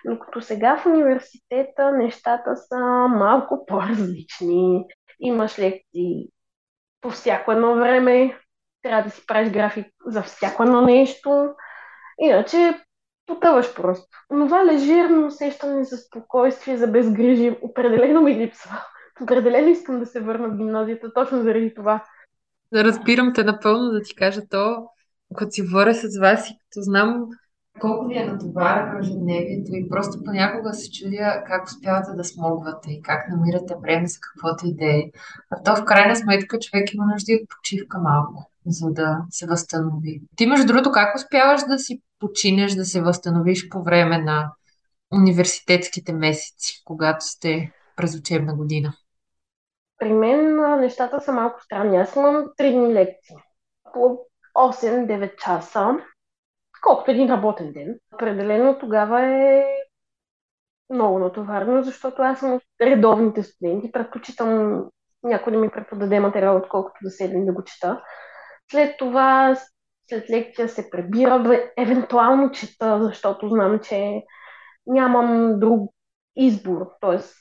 Но 0.05 0.19
като 0.19 0.41
сега 0.41 0.77
в 0.77 0.85
университета 0.85 1.91
нещата 1.91 2.55
са 2.55 2.79
малко 3.09 3.65
по-различни. 3.65 4.85
Имаш 5.19 5.59
лекции 5.59 6.27
по 7.01 7.09
всяко 7.09 7.51
едно 7.51 7.75
време, 7.75 8.39
трябва 8.81 9.03
да 9.03 9.09
си 9.09 9.25
правиш 9.27 9.51
график 9.51 9.88
за 10.05 10.21
всяко 10.21 10.63
едно 10.63 10.81
нещо. 10.81 11.50
Иначе 12.19 12.81
потъваш 13.33 13.75
просто. 13.75 14.07
Това 14.29 14.65
лежирно 14.65 15.27
усещане 15.27 15.83
за 15.83 15.97
спокойствие, 15.97 16.77
за 16.77 16.88
безгрижие, 16.88 17.59
определено 17.61 18.21
ми 18.21 18.35
липсва. 18.35 18.85
Определено 19.21 19.67
искам 19.67 20.00
да 20.00 20.05
се 20.05 20.19
върна 20.19 20.47
в 20.50 20.57
гимназията, 20.57 21.13
точно 21.13 21.41
заради 21.41 21.73
това. 21.73 22.03
Разбирам 22.73 23.33
те 23.33 23.43
напълно 23.43 23.91
да 23.91 24.01
ти 24.01 24.15
кажа 24.15 24.41
то, 24.50 24.88
като 25.35 25.51
си 25.51 25.61
говоря 25.61 25.93
с 25.93 26.19
вас 26.19 26.50
и 26.50 26.53
като 26.53 26.81
знам 26.81 27.27
колко 27.79 28.07
ви 28.07 28.17
е 28.17 28.25
натоварено 28.25 29.00
ежедневието 29.00 29.71
и 29.73 29.89
просто 29.89 30.23
понякога 30.23 30.73
се 30.73 30.91
чудя 30.91 31.43
как 31.47 31.65
успявате 31.65 32.11
да 32.15 32.23
смогвате 32.23 32.91
и 32.91 33.01
как 33.01 33.29
намирате 33.29 33.75
време 33.81 34.07
за 34.07 34.17
каквото 34.21 34.67
и 34.67 34.75
да 34.75 34.85
е. 34.85 35.03
А 35.51 35.63
то 35.63 35.75
в 35.75 35.85
крайна 35.85 36.15
сметка 36.15 36.59
човек 36.59 36.93
има 36.93 37.05
нужда 37.05 37.33
от 37.33 37.50
почивка 37.50 38.00
малко, 38.00 38.51
за 38.65 38.91
да 38.91 39.17
се 39.29 39.47
възстанови. 39.47 40.21
Ти 40.35 40.47
между 40.47 40.67
другото 40.67 40.91
как 40.91 41.15
успяваш 41.15 41.61
да 41.67 41.79
си 41.79 42.01
починеш, 42.21 42.73
да 42.73 42.85
се 42.85 43.01
възстановиш 43.01 43.69
по 43.69 43.83
време 43.83 44.17
на 44.17 44.51
университетските 45.13 46.13
месеци, 46.13 46.81
когато 46.85 47.25
сте 47.25 47.71
през 47.95 48.15
учебна 48.15 48.55
година? 48.55 48.93
При 49.97 50.13
мен 50.13 50.55
нещата 50.79 51.21
са 51.21 51.31
малко 51.31 51.61
странни. 51.61 51.97
Аз 51.97 52.15
имам 52.15 52.35
3 52.59 52.71
дни 52.71 52.93
лекции 52.93 53.35
по 53.93 54.19
8-9 54.55 55.35
часа 55.35 55.97
колкото 56.81 57.11
един 57.11 57.29
работен 57.29 57.71
ден. 57.71 57.99
Определено 58.13 58.77
тогава 58.79 59.21
е 59.21 59.65
много 60.89 61.19
натоварно, 61.19 61.83
защото 61.83 62.21
аз 62.21 62.39
съм 62.39 62.53
от 62.53 62.61
редовните 62.81 63.43
студенти. 63.43 63.91
Предпочитам 63.91 64.83
някой 65.23 65.53
да 65.53 65.59
ми 65.59 65.69
преподаде 65.69 66.19
материал, 66.19 66.57
отколкото 66.57 66.97
да 67.03 67.09
седнем 67.09 67.45
да 67.45 67.53
го 67.53 67.63
чета. 67.63 68.03
След 68.71 68.97
това, 68.97 69.55
след 70.12 70.30
лекция 70.30 70.70
се 70.70 70.89
пребира, 70.89 71.60
евентуално 71.77 72.51
чета, 72.51 73.00
защото 73.01 73.50
знам, 73.50 73.80
че 73.80 74.24
нямам 74.88 75.60
друг 75.60 75.91
избор. 76.36 76.88
Тоест, 77.00 77.36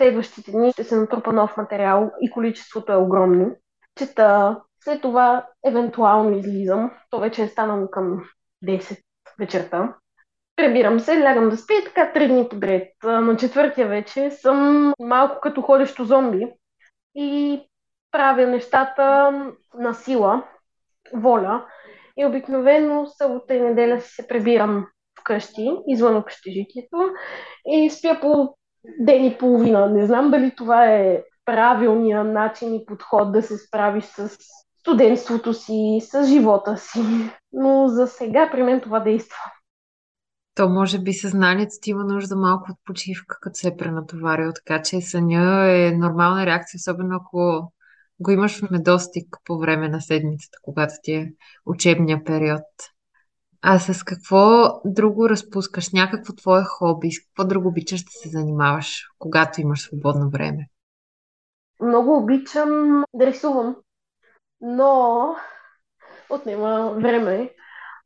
следващите 0.00 0.50
дни 0.50 0.72
ще 0.72 0.84
се 0.84 0.96
натрупа 0.96 1.32
нов 1.32 1.56
материал 1.56 2.10
и 2.20 2.30
количеството 2.30 2.92
е 2.92 2.96
огромно. 2.96 3.56
Чета, 3.98 4.60
след 4.84 5.02
това 5.02 5.46
евентуално 5.64 6.38
излизам. 6.38 6.90
То 7.10 7.20
вече 7.20 7.42
е 7.42 7.48
станало 7.48 7.90
към 7.90 8.24
10 8.64 9.00
вечерта. 9.38 9.94
Пребирам 10.56 11.00
се, 11.00 11.20
лягам 11.20 11.48
да 11.48 11.56
спя 11.56 11.74
и 11.74 11.84
така 11.84 12.12
три 12.12 12.28
дни 12.28 12.48
подред. 12.48 12.88
На 13.04 13.36
четвъртия 13.36 13.88
вече 13.88 14.30
съм 14.30 14.92
малко 15.00 15.40
като 15.42 15.62
ходещо 15.62 16.04
зомби 16.04 16.46
и 17.14 17.60
правя 18.10 18.46
нещата 18.46 19.32
на 19.74 19.94
сила, 19.94 20.42
воля. 21.14 21.66
И 22.16 22.26
обикновено 22.26 23.06
събота 23.06 23.54
и 23.54 23.60
неделя 23.60 24.00
се 24.00 24.28
пребирам 24.28 24.86
вкъщи, 25.20 25.70
извън 25.88 26.16
общежитието 26.16 26.96
и 27.66 27.90
спя 27.90 28.20
по 28.20 28.56
ден 29.00 29.24
и 29.24 29.38
половина. 29.38 29.86
Не 29.86 30.06
знам 30.06 30.30
дали 30.30 30.52
това 30.56 30.86
е 30.86 31.22
правилният 31.44 32.26
начин 32.26 32.74
и 32.74 32.86
подход 32.86 33.32
да 33.32 33.42
се 33.42 33.58
справиш 33.58 34.04
с 34.04 34.38
студентството 34.80 35.54
си, 35.54 36.00
с 36.00 36.26
живота 36.26 36.76
си. 36.76 37.00
Но 37.52 37.88
за 37.88 38.06
сега 38.06 38.50
при 38.52 38.62
мен 38.62 38.80
това 38.80 39.00
действа. 39.00 39.36
То 40.54 40.68
може 40.68 40.98
би 40.98 41.12
съзнанието 41.12 41.72
има 41.86 42.04
нужда 42.04 42.36
малко 42.36 42.66
от 42.70 42.78
почивка, 42.84 43.36
като 43.40 43.54
се 43.54 43.68
е 43.68 43.76
пренатоварил, 43.76 44.52
така 44.54 44.82
че 44.82 45.00
съня 45.00 45.70
е 45.70 45.92
нормална 45.92 46.46
реакция, 46.46 46.78
особено 46.78 47.16
ако 47.16 47.72
го 48.20 48.30
имаш 48.30 48.62
недостиг 48.70 49.36
по 49.44 49.58
време 49.58 49.88
на 49.88 50.00
седмицата, 50.00 50.58
когато 50.62 50.94
ти 51.02 51.12
е 51.12 51.32
учебния 51.66 52.24
период. 52.24 52.64
А 53.62 53.78
с 53.78 54.02
какво 54.04 54.40
друго 54.84 55.28
разпускаш? 55.28 55.92
Някакво 55.92 56.32
твое 56.32 56.62
хоби? 56.62 57.10
С 57.10 57.20
какво 57.20 57.44
друго 57.44 57.68
обичаш 57.68 58.04
да 58.04 58.10
се 58.10 58.28
занимаваш, 58.28 59.08
когато 59.18 59.60
имаш 59.60 59.82
свободно 59.82 60.30
време? 60.30 60.68
Много 61.80 62.16
обичам 62.16 63.04
да 63.14 63.26
рисувам 63.26 63.76
но 64.62 65.34
отнема 66.30 66.94
време. 67.02 67.50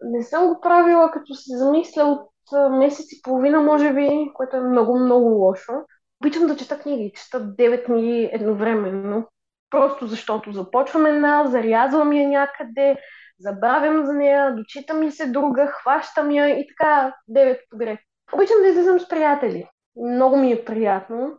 Не 0.01 0.23
съм 0.23 0.49
го 0.49 0.61
правила 0.61 1.11
като 1.11 1.35
се 1.35 1.57
замисля 1.57 2.05
от 2.05 2.31
месец 2.71 3.13
и 3.13 3.23
половина, 3.23 3.61
може 3.61 3.95
би, 3.95 4.31
което 4.35 4.57
е 4.57 4.61
много, 4.61 4.99
много 4.99 5.29
лошо. 5.29 5.73
Обичам 6.21 6.47
да 6.47 6.57
чета 6.57 6.79
книги, 6.79 7.13
чета 7.17 7.41
9 7.41 7.85
книги 7.85 8.31
едновременно. 8.33 9.29
Просто 9.71 10.07
защото 10.07 10.53
започвам 10.53 11.07
една, 11.07 11.47
зарязвам 11.47 12.13
я 12.13 12.29
някъде, 12.29 12.97
забравям 13.41 14.07
за 14.07 14.15
нея, 14.15 14.55
дочитам 14.55 15.03
ли 15.03 15.13
се 15.13 15.27
друга, 15.27 15.67
хващам 15.67 16.31
я 16.31 16.49
и 16.49 16.67
така 16.67 17.15
9 17.31 17.59
подред. 17.71 17.99
Обичам 18.33 18.57
да 18.63 18.69
излизам 18.69 19.01
с 19.01 19.09
приятели. 19.09 19.69
Много 19.97 20.37
ми 20.37 20.53
е 20.53 20.65
приятно 20.65 21.39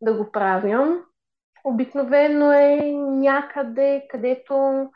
да 0.00 0.14
го 0.14 0.32
правя 0.32 0.98
обикновено 1.66 2.52
е 2.52 2.76
някъде, 2.96 4.06
където 4.10 4.86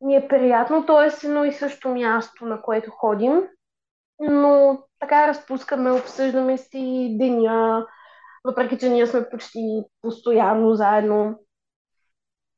ни 0.00 0.16
е 0.16 0.28
приятно, 0.28 0.86
т.е. 0.86 1.26
едно 1.26 1.44
и 1.44 1.52
също 1.52 1.88
място, 1.88 2.46
на 2.46 2.62
което 2.62 2.90
ходим, 2.90 3.42
но 4.20 4.78
така 5.00 5.28
разпускаме, 5.28 5.90
обсъждаме 5.90 6.58
си 6.58 7.16
деня, 7.20 7.86
въпреки 8.44 8.78
че 8.78 8.88
ние 8.88 9.06
сме 9.06 9.28
почти 9.30 9.82
постоянно 10.02 10.74
заедно. 10.74 11.38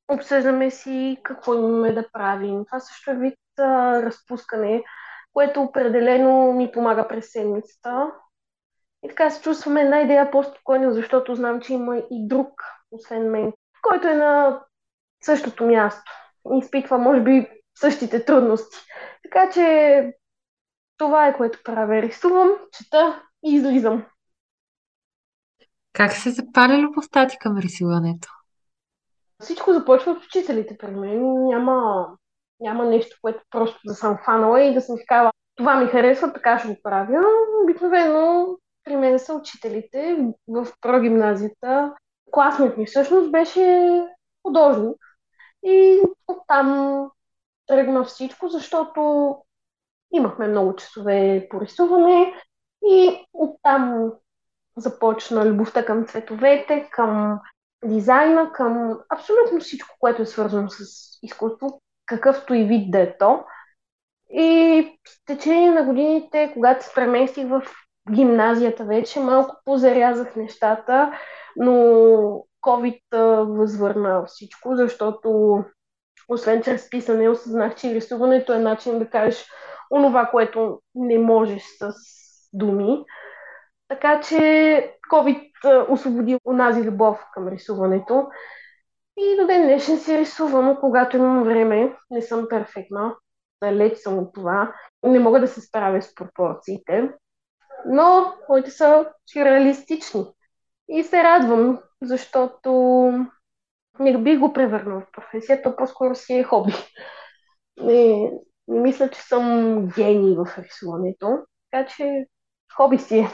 Обсъждаме 0.08 0.70
си 0.70 1.20
какво 1.22 1.54
имаме 1.54 1.92
да 1.92 2.10
правим. 2.12 2.64
Това 2.64 2.80
също 2.80 3.10
е 3.10 3.14
вид 3.14 3.38
а, 3.58 4.02
разпускане, 4.02 4.84
което 5.32 5.62
определено 5.62 6.52
ми 6.52 6.72
помага 6.72 7.08
през 7.08 7.32
седмицата. 7.32 8.12
И 9.04 9.08
така 9.08 9.30
се 9.30 9.42
чувстваме 9.42 9.80
една 9.80 10.00
идея 10.00 10.30
по-спокойно, 10.30 10.92
защото 10.92 11.34
знам, 11.34 11.60
че 11.60 11.72
има 11.72 11.98
и 11.98 12.28
друг 12.28 12.62
освен 12.90 13.30
мен, 13.30 13.52
който 13.82 14.08
е 14.08 14.14
на 14.14 14.60
същото 15.22 15.66
място. 15.66 16.12
И 16.52 16.58
изпитва, 16.58 16.98
може 16.98 17.20
би, 17.20 17.50
същите 17.74 18.24
трудности. 18.24 18.76
Така 19.22 19.50
че 19.50 20.12
това 20.96 21.26
е 21.26 21.36
което 21.36 21.62
правя. 21.64 22.02
Рисувам, 22.02 22.50
чета 22.72 23.22
и 23.44 23.54
излизам. 23.54 24.06
Как 25.92 26.12
се 26.12 26.30
запали 26.30 26.82
любовта 26.82 27.26
ти 27.26 27.36
към 27.40 27.58
рисуването? 27.58 28.33
Всичко 29.44 29.72
започва 29.72 30.12
от 30.12 30.24
учителите 30.24 30.76
при 30.78 30.90
мен. 30.90 31.44
Няма, 31.44 32.06
няма 32.60 32.84
нещо, 32.84 33.16
което 33.22 33.42
просто 33.50 33.80
да 33.84 33.94
съм 33.94 34.18
фанала 34.24 34.62
и 34.62 34.74
да 34.74 34.80
съм 34.80 34.96
казала, 35.06 35.32
това 35.56 35.76
ми 35.76 35.86
харесва, 35.86 36.32
така 36.32 36.58
ще 36.58 36.68
го 36.68 36.76
правя. 36.82 37.20
Обикновено 37.62 38.46
при 38.84 38.96
мен 38.96 39.18
са 39.18 39.34
учителите 39.34 40.32
в 40.48 40.66
прогимназията 40.80 41.94
класният 42.30 42.76
ми 42.76 42.86
всъщност 42.86 43.30
беше 43.30 43.90
художник. 44.46 44.96
И 45.62 46.00
оттам 46.28 47.00
тръгна 47.66 48.04
всичко, 48.04 48.48
защото 48.48 49.34
имахме 50.12 50.48
много 50.48 50.76
часове 50.76 51.46
по 51.50 51.60
рисуване 51.60 52.34
и 52.86 53.26
оттам 53.32 54.12
започна 54.76 55.46
любовта 55.46 55.84
към 55.84 56.06
цветовете, 56.06 56.88
към 56.92 57.40
дизайна, 57.84 58.52
към 58.52 58.98
абсолютно 59.10 59.60
всичко, 59.60 59.96
което 60.00 60.22
е 60.22 60.26
свързано 60.26 60.68
с 60.70 60.84
изкуство, 61.22 61.82
какъвто 62.06 62.54
и 62.54 62.64
вид 62.64 62.90
да 62.90 63.00
е 63.00 63.16
то. 63.18 63.44
И 64.30 64.98
с 65.08 65.24
течение 65.24 65.70
на 65.70 65.84
годините, 65.84 66.50
когато 66.54 66.84
се 66.84 66.94
преместих 66.94 67.48
в 67.48 67.62
гимназията 68.12 68.84
вече, 68.84 69.20
малко 69.20 69.56
позарязах 69.64 70.36
нещата 70.36 71.12
но 71.56 71.72
COVID 72.62 73.00
възвърна 73.44 74.24
всичко, 74.26 74.76
защото 74.76 75.58
освен 76.28 76.62
чрез 76.62 76.90
писане, 76.90 77.28
осъзнах, 77.28 77.74
че 77.74 77.94
рисуването 77.94 78.52
е 78.52 78.58
начин 78.58 78.98
да 78.98 79.10
кажеш 79.10 79.46
онова, 79.90 80.26
което 80.30 80.80
не 80.94 81.18
можеш 81.18 81.62
с 81.62 81.92
думи. 82.52 83.04
Така 83.88 84.20
че 84.20 84.36
COVID 85.12 85.50
освободи 85.88 86.38
онази 86.44 86.82
любов 86.82 87.24
към 87.34 87.48
рисуването 87.48 88.28
И 89.16 89.36
до 89.40 89.46
ден 89.46 89.62
днешен 89.62 89.98
си 89.98 90.18
рисувам, 90.18 90.76
когато 90.80 91.16
имам 91.16 91.44
време. 91.44 91.96
Не 92.10 92.22
съм 92.22 92.48
перфектна. 92.48 93.16
Далеч 93.62 93.98
съм 93.98 94.18
от 94.18 94.34
това. 94.34 94.74
Не 95.02 95.18
мога 95.18 95.40
да 95.40 95.48
се 95.48 95.60
справя 95.60 96.02
с 96.02 96.14
пропорциите. 96.14 97.10
Но 97.86 98.34
моите 98.48 98.70
са 98.70 99.12
реалистични. 99.36 100.26
И 100.88 101.02
се 101.02 101.22
радвам, 101.22 101.80
защото 102.02 102.70
не 103.98 104.18
бих 104.18 104.38
го 104.38 104.52
превърнал 104.52 105.00
в 105.00 105.12
професия, 105.12 105.62
то 105.62 105.76
по-скоро 105.76 106.14
си 106.14 106.34
е 106.34 106.42
хоби. 106.42 106.72
Не, 107.80 108.30
не 108.68 108.80
мисля, 108.80 109.10
че 109.10 109.20
съм 109.20 109.86
гений 109.88 110.36
в 110.36 110.58
рисуването, 110.58 111.38
така 111.70 111.86
че 111.86 112.26
хоби 112.76 112.98
си 112.98 113.18
е. 113.18 113.28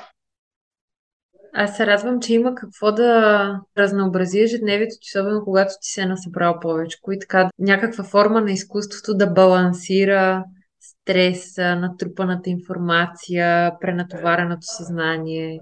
Аз 1.53 1.77
се 1.77 1.87
радвам, 1.87 2.21
че 2.21 2.35
има 2.35 2.55
какво 2.55 2.93
да 2.93 3.61
разнообрази 3.79 4.41
ежедневието, 4.41 4.95
особено 5.03 5.45
когато 5.45 5.75
ти 5.81 5.91
се 5.91 6.03
е 6.03 6.07
насъбрал 6.07 6.61
повече. 6.61 6.99
И 7.13 7.19
така 7.19 7.51
някаква 7.59 8.05
форма 8.05 8.41
на 8.41 8.53
изкуството 8.53 9.17
да 9.17 9.27
балансира 9.27 10.45
стреса, 10.81 11.77
натрупаната 11.77 12.51
информация, 12.51 13.73
пренатовареното 13.81 14.67
съзнание. 14.77 15.61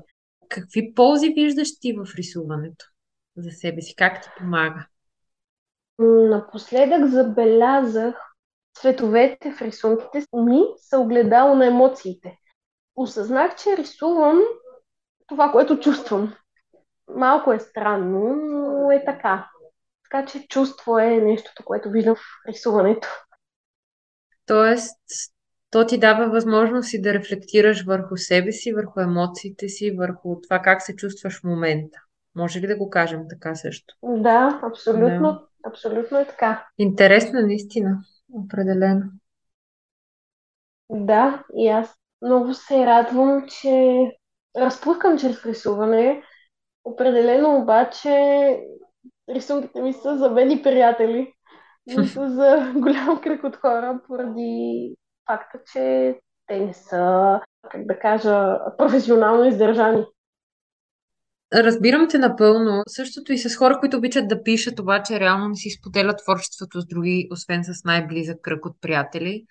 Какви 0.48 0.94
ползи 0.94 1.28
виждаш 1.28 1.68
ти 1.80 1.92
в 1.92 2.14
рисуването 2.16 2.84
за 3.36 3.50
себе 3.50 3.82
си? 3.82 3.94
Как 3.96 4.22
ти 4.22 4.28
помага? 4.38 4.86
Напоследък 5.98 7.06
забелязах 7.06 8.14
цветовете 8.80 9.52
в 9.52 9.62
рисунките 9.62 10.24
ми 10.36 10.60
са 10.76 10.98
огледало 10.98 11.54
на 11.54 11.66
емоциите. 11.66 12.38
Осъзнах, 12.96 13.56
че 13.56 13.76
рисувам 13.76 14.40
това, 15.28 15.52
което 15.52 15.80
чувствам. 15.80 16.34
Малко 17.16 17.52
е 17.52 17.58
странно, 17.58 18.36
но 18.36 18.90
е 18.90 19.04
така. 19.04 19.50
Така 20.02 20.26
че 20.26 20.46
чувство 20.48 20.98
е 20.98 21.10
нещото, 21.10 21.64
което 21.64 21.90
виждам 21.90 22.16
в 22.16 22.48
рисуването. 22.48 23.08
Тоест, 24.46 24.98
то 25.70 25.86
ти 25.86 25.98
дава 25.98 26.30
възможност 26.30 26.92
и 26.92 27.02
да 27.02 27.14
рефлектираш 27.14 27.84
върху 27.84 28.16
себе 28.16 28.52
си, 28.52 28.72
върху 28.72 29.00
емоциите 29.00 29.68
си, 29.68 29.90
върху 29.90 30.40
това 30.40 30.62
как 30.62 30.82
се 30.82 30.96
чувстваш 30.96 31.40
в 31.40 31.44
момента. 31.44 31.98
Може 32.34 32.60
ли 32.60 32.66
да 32.66 32.76
го 32.76 32.90
кажем 32.90 33.20
така 33.30 33.54
също? 33.54 33.94
Да, 34.02 34.60
абсолютно. 34.62 35.32
Да. 35.32 35.44
Абсолютно 35.64 36.18
е 36.18 36.26
така. 36.26 36.66
Интересно, 36.78 37.40
наистина. 37.40 37.98
Определено. 38.32 39.02
Да, 40.90 41.44
и 41.56 41.68
аз 41.68 41.94
много 42.22 42.54
се 42.54 42.86
радвам, 42.86 43.46
че 43.48 44.02
разпускам 44.60 45.18
чрез 45.18 45.46
рисуване. 45.46 46.22
Определено 46.84 47.56
обаче 47.56 48.56
рисунките 49.30 49.82
ми 49.82 49.92
са 49.92 50.18
за 50.18 50.30
мен 50.30 50.50
и 50.50 50.62
приятели, 50.62 51.32
нито 51.86 52.28
за 52.28 52.72
голям 52.76 53.20
кръг 53.20 53.44
от 53.44 53.56
хора, 53.56 54.00
поради 54.06 54.94
факта, 55.26 55.58
че 55.72 56.14
те 56.46 56.58
не 56.58 56.74
са, 56.74 57.40
как 57.70 57.86
да 57.86 57.98
кажа, 57.98 58.58
професионално 58.78 59.44
издържани. 59.44 60.04
Разбирам 61.54 62.08
те 62.08 62.18
напълно. 62.18 62.82
Същото 62.86 63.32
и 63.32 63.38
с 63.38 63.56
хора, 63.56 63.78
които 63.80 63.96
обичат 63.96 64.28
да 64.28 64.42
пишат, 64.42 64.80
обаче 64.80 65.20
реално 65.20 65.48
не 65.48 65.54
си 65.54 65.70
споделят 65.70 66.18
творчеството 66.24 66.80
с 66.80 66.86
други, 66.86 67.28
освен 67.32 67.64
с 67.64 67.84
най-близък 67.84 68.36
кръг 68.42 68.66
от 68.66 68.76
приятели. 68.80 69.44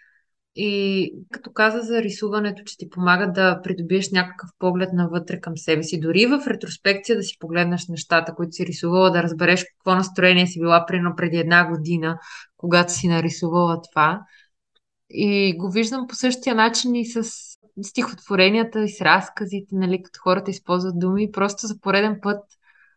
И 0.60 1.14
като 1.32 1.52
каза 1.52 1.80
за 1.82 2.02
рисуването, 2.02 2.64
че 2.64 2.78
ти 2.78 2.90
помага 2.90 3.32
да 3.32 3.62
придобиеш 3.64 4.12
някакъв 4.12 4.50
поглед 4.60 4.90
навътре 4.94 5.40
към 5.40 5.58
себе 5.58 5.84
си, 5.84 6.00
дори 6.00 6.26
в 6.26 6.48
ретроспекция 6.48 7.16
да 7.16 7.24
си 7.24 7.38
погледнеш 7.40 7.88
нещата, 7.88 8.36
които 8.36 8.52
си 8.52 8.66
рисувала, 8.66 9.12
да 9.12 9.24
разбереш 9.24 9.64
какво 9.64 9.96
настроение 9.96 10.48
си 10.48 10.60
била 10.60 10.86
прино 10.86 11.14
преди 11.18 11.38
една 11.38 11.70
година, 11.70 12.20
когато 12.58 12.94
си 12.94 13.08
нарисувала 13.08 13.82
това. 13.92 14.22
И 15.10 15.58
го 15.58 15.72
виждам 15.72 16.08
по 16.08 16.16
същия 16.16 16.56
начин 16.56 16.96
и 16.96 17.06
с 17.06 17.24
стихотворенията 17.84 18.84
и 18.84 18.90
с 18.90 19.02
разказите, 19.02 19.76
нали, 19.76 20.04
като 20.04 20.20
хората 20.24 20.52
използват 20.52 21.00
думи. 21.00 21.32
Просто 21.32 21.68
за 21.68 21.80
пореден 21.80 22.20
път 22.22 22.40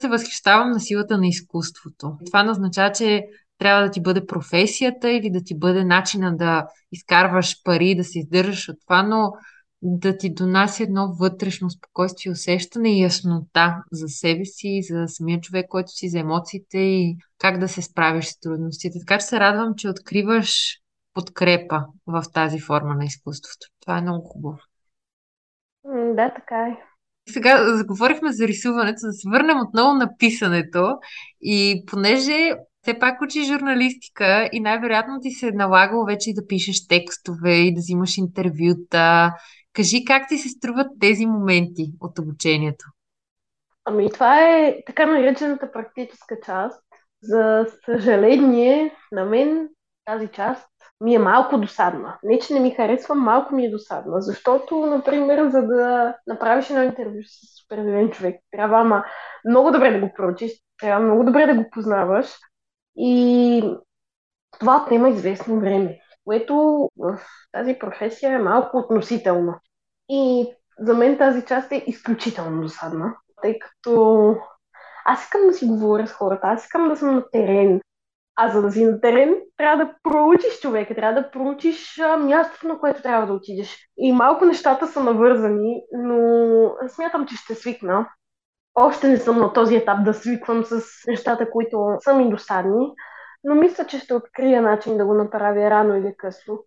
се 0.01 0.09
възхищавам 0.09 0.71
на 0.71 0.81
силата 0.81 1.19
на 1.19 1.27
изкуството. 1.27 2.17
Това 2.27 2.43
не 2.43 2.51
означава, 2.51 2.93
че 2.93 3.23
трябва 3.61 3.83
да 3.83 3.91
ти 3.91 4.03
бъде 4.03 4.27
професията 4.27 5.11
или 5.11 5.31
да 5.31 5.43
ти 5.45 5.59
бъде 5.59 5.85
начина 5.85 6.37
да 6.37 6.67
изкарваш 6.93 7.63
пари, 7.63 7.95
да 7.95 8.05
се 8.05 8.19
издържаш 8.19 8.69
от 8.69 8.77
това, 8.87 9.03
но 9.03 9.33
да 9.83 10.17
ти 10.17 10.35
донася 10.35 10.83
едно 10.83 11.15
вътрешно 11.21 11.71
спокойствие, 11.71 12.33
усещане 12.33 12.97
и 12.97 13.03
яснота 13.03 13.77
за 13.93 14.09
себе 14.09 14.45
си, 14.45 14.81
за 14.83 15.09
самия 15.09 15.41
човек, 15.41 15.67
който 15.69 15.91
си, 15.91 16.09
за 16.09 16.19
емоциите 16.19 16.79
и 16.79 17.17
как 17.39 17.59
да 17.59 17.69
се 17.69 17.83
справиш 17.83 18.25
с 18.25 18.41
трудностите. 18.41 18.99
Така 18.99 19.19
че 19.19 19.27
се 19.27 19.41
радвам, 19.41 19.75
че 19.77 19.89
откриваш 19.89 20.79
подкрепа 21.15 21.85
в 22.07 22.25
тази 22.35 22.61
форма 22.61 22.95
на 22.95 23.05
изкуството. 23.05 23.67
Това 23.81 23.99
е 23.99 24.03
много 24.03 24.29
хубаво. 24.29 24.59
Да, 26.15 26.35
така 26.35 26.57
е. 26.57 26.77
Сега 27.29 27.77
заговорихме 27.77 28.33
за 28.33 28.49
рисуването, 28.49 28.99
да 29.03 29.13
се 29.13 29.29
върнем 29.29 29.61
отново 29.61 29.95
на 29.95 30.17
писането. 30.19 30.99
И 31.41 31.85
понеже 31.87 32.53
все 32.83 32.99
пак 32.99 33.23
учи 33.23 33.45
журналистика 33.45 34.49
и 34.53 34.61
най-вероятно 34.61 35.21
ти 35.21 35.31
се 35.31 35.47
е 35.47 35.53
налагало 35.53 36.05
вече 36.05 36.31
и 36.31 36.35
да 36.35 36.47
пишеш 36.47 36.87
текстове 36.87 37.55
и 37.55 37.75
да 37.75 37.79
взимаш 37.79 38.19
интервюта. 38.19 39.33
Кажи 39.73 40.05
как 40.05 40.29
ти 40.29 40.39
се 40.39 40.49
струват 40.49 40.87
тези 41.01 41.27
моменти 41.27 41.93
от 42.01 42.19
обучението? 42.19 42.85
Ами 43.85 44.13
това 44.13 44.41
е 44.41 44.77
така 44.87 45.07
наречената 45.07 45.73
практическа 45.73 46.37
част. 46.47 46.83
За 47.23 47.67
съжаление, 47.85 48.95
на 49.13 49.25
мен 49.25 49.69
тази 50.05 50.29
част 50.29 50.69
ми 51.01 51.15
е 51.15 51.19
малко 51.19 51.59
досадна. 51.59 52.19
Не, 52.23 52.39
че 52.39 52.55
не 52.55 52.61
ми 52.61 52.71
харесва, 52.71 53.15
малко 53.15 53.55
ми 53.55 53.67
е 53.67 53.71
досадна. 53.71 54.21
Защото, 54.21 54.87
например, 54.87 55.49
за 55.49 55.63
да 55.63 56.15
направиш 56.27 56.71
едно 56.71 56.83
интервю 56.83 57.23
с 57.23 57.65
определен 57.65 58.11
човек, 58.11 58.37
трябва 58.51 58.81
ама 58.81 59.05
много 59.49 59.71
добре 59.71 59.91
да 59.91 60.01
го 60.01 60.13
проучиш, 60.17 60.53
трябва 60.79 61.07
много 61.07 61.25
добре 61.25 61.47
да 61.47 61.55
го 61.55 61.71
познаваш. 61.71 62.27
И 62.97 63.63
това 64.59 64.83
отнема 64.83 65.09
известно 65.09 65.61
време, 65.61 66.01
което 66.25 66.89
в 66.97 67.19
тази 67.53 67.79
професия 67.79 68.33
е 68.33 68.39
малко 68.39 68.77
относително. 68.77 69.55
И 70.09 70.47
за 70.79 70.95
мен 70.95 71.19
тази 71.19 71.45
част 71.45 71.73
е 71.73 71.85
изключително 71.87 72.63
досадна, 72.63 73.15
тъй 73.43 73.59
като 73.59 74.37
аз 75.05 75.25
искам 75.25 75.41
да 75.47 75.53
си 75.53 75.67
говоря 75.67 76.07
с 76.07 76.13
хората, 76.13 76.47
аз 76.47 76.65
искам 76.65 76.89
да 76.89 76.97
съм 76.97 77.15
на 77.15 77.31
терен, 77.31 77.81
а 78.37 78.49
за 78.49 78.63
да 78.63 78.73
си 78.73 78.85
на 78.85 79.01
терен, 79.01 79.35
трябва 79.57 79.85
да 79.85 79.95
проучиш 80.03 80.61
човека, 80.61 80.95
трябва 80.95 81.23
да 81.23 81.31
проучиш 81.31 82.01
мястото, 82.19 82.69
на 82.69 82.79
което 82.79 83.03
трябва 83.03 83.27
да 83.27 83.33
отидеш. 83.33 83.89
И 83.99 84.13
малко 84.13 84.45
нещата 84.45 84.87
са 84.87 85.05
навързани, 85.05 85.83
но 85.93 86.19
смятам, 86.89 87.27
че 87.27 87.37
ще 87.37 87.55
свикна. 87.55 88.09
Още 88.75 89.09
не 89.09 89.17
съм 89.17 89.39
на 89.39 89.53
този 89.53 89.77
етап 89.77 90.05
да 90.05 90.15
свиквам 90.15 90.65
с 90.65 90.83
нещата, 91.09 91.51
които 91.51 91.97
са 92.01 92.15
ми 92.15 92.31
досадни, 92.31 92.93
но 93.45 93.55
мисля, 93.55 93.87
че 93.87 93.99
ще 93.99 94.15
открия 94.15 94.63
начин 94.63 94.97
да 94.97 95.07
го 95.07 95.15
направя 95.15 95.71
рано 95.71 95.95
или 95.95 96.15
късно. 96.17 96.65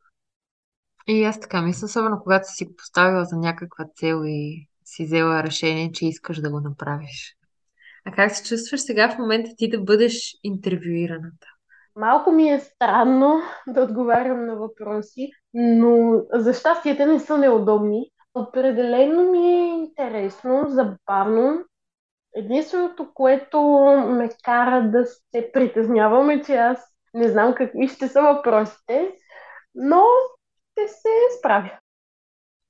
И 1.07 1.23
аз 1.23 1.39
така 1.39 1.61
мисля, 1.61 1.85
особено 1.85 2.19
когато 2.23 2.47
си 2.47 2.75
поставила 2.75 3.25
за 3.25 3.37
някаква 3.37 3.85
цел 3.95 4.21
и 4.25 4.67
си 4.85 5.05
взела 5.05 5.43
решение, 5.43 5.91
че 5.91 6.05
искаш 6.05 6.41
да 6.41 6.49
го 6.49 6.59
направиш. 6.59 7.37
А 8.05 8.11
как 8.11 8.31
се 8.31 8.43
чувстваш 8.43 8.81
сега 8.81 9.09
в 9.09 9.17
момента 9.17 9.49
ти 9.57 9.69
да 9.69 9.79
бъдеш 9.79 10.39
интервюираната? 10.43 11.47
Малко 11.95 12.31
ми 12.31 12.49
е 12.49 12.59
странно 12.59 13.41
да 13.67 13.81
отговарям 13.81 14.45
на 14.45 14.55
въпроси, 14.55 15.31
но 15.53 16.21
за 16.33 16.53
щастие 16.53 16.97
те 16.97 17.05
не 17.05 17.19
са 17.19 17.37
неудобни. 17.37 18.09
Определено 18.35 19.31
ми 19.31 19.47
е 19.47 19.67
интересно, 19.67 20.65
забавно. 20.69 21.65
Единственото, 22.35 23.13
което 23.13 23.61
ме 24.09 24.29
кара 24.43 24.89
да 24.91 25.05
се 25.05 25.51
притеснявам 25.53 26.29
е, 26.29 26.41
че 26.41 26.55
аз 26.55 26.79
не 27.13 27.27
знам 27.27 27.53
какви 27.57 27.87
ще 27.87 28.07
са 28.07 28.21
въпросите, 28.21 29.11
но 29.75 30.03
ще 30.71 30.87
се 30.87 31.39
справя. 31.39 31.71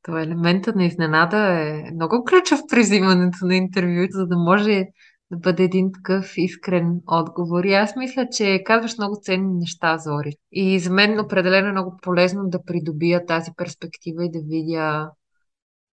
Това 0.04 0.22
елемента 0.22 0.74
на 0.76 0.86
изненада 0.86 1.38
е 1.38 1.92
много 1.94 2.24
ключов 2.24 2.60
при 2.70 2.80
взимането 2.80 3.38
на 3.46 3.56
интервю, 3.56 4.08
за 4.10 4.28
да 4.28 4.38
може 4.38 4.86
да 5.32 5.38
бъде 5.38 5.64
един 5.64 5.92
такъв 5.92 6.34
искрен 6.38 7.00
отговор. 7.08 7.64
И 7.64 7.74
аз 7.74 7.96
мисля, 7.96 8.28
че 8.32 8.64
казваш 8.66 8.98
много 8.98 9.16
ценни 9.22 9.54
неща, 9.54 9.98
Зори. 9.98 10.36
И 10.52 10.80
за 10.80 10.92
мен 10.92 11.20
определено 11.20 11.68
е 11.68 11.72
много 11.72 11.98
полезно 12.02 12.50
да 12.50 12.64
придобия 12.64 13.26
тази 13.26 13.52
перспектива 13.58 14.26
и 14.26 14.32
да 14.32 14.40
видя 14.40 15.12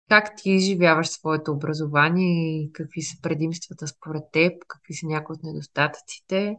как 0.09 0.35
ти 0.37 0.51
изживяваш 0.51 1.07
своето 1.07 1.51
образование 1.51 2.61
и 2.61 2.71
какви 2.73 3.01
са 3.01 3.21
предимствата 3.21 3.87
според 3.87 4.23
теб, 4.33 4.53
какви 4.67 4.93
са 4.93 5.07
някои 5.07 5.33
от 5.33 5.43
недостатъците. 5.43 6.55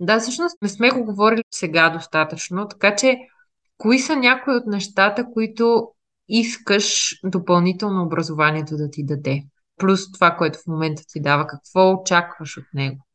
Да, 0.00 0.18
всъщност 0.18 0.62
не 0.62 0.68
сме 0.68 0.90
го 0.90 1.04
говорили 1.04 1.42
сега 1.50 1.90
достатъчно, 1.90 2.68
така 2.68 2.96
че 2.96 3.18
кои 3.78 3.98
са 3.98 4.16
някои 4.16 4.56
от 4.56 4.66
нещата, 4.66 5.26
които 5.32 5.88
искаш 6.28 7.20
допълнително 7.24 8.02
образованието 8.02 8.76
да 8.76 8.90
ти 8.90 9.04
даде? 9.04 9.42
плюс 9.78 10.12
това, 10.12 10.36
което 10.36 10.58
в 10.58 10.66
момента 10.66 11.02
ти 11.08 11.20
дава, 11.20 11.46
какво 11.46 11.92
очакваш 11.92 12.56
от 12.56 12.64
него? 12.74 13.06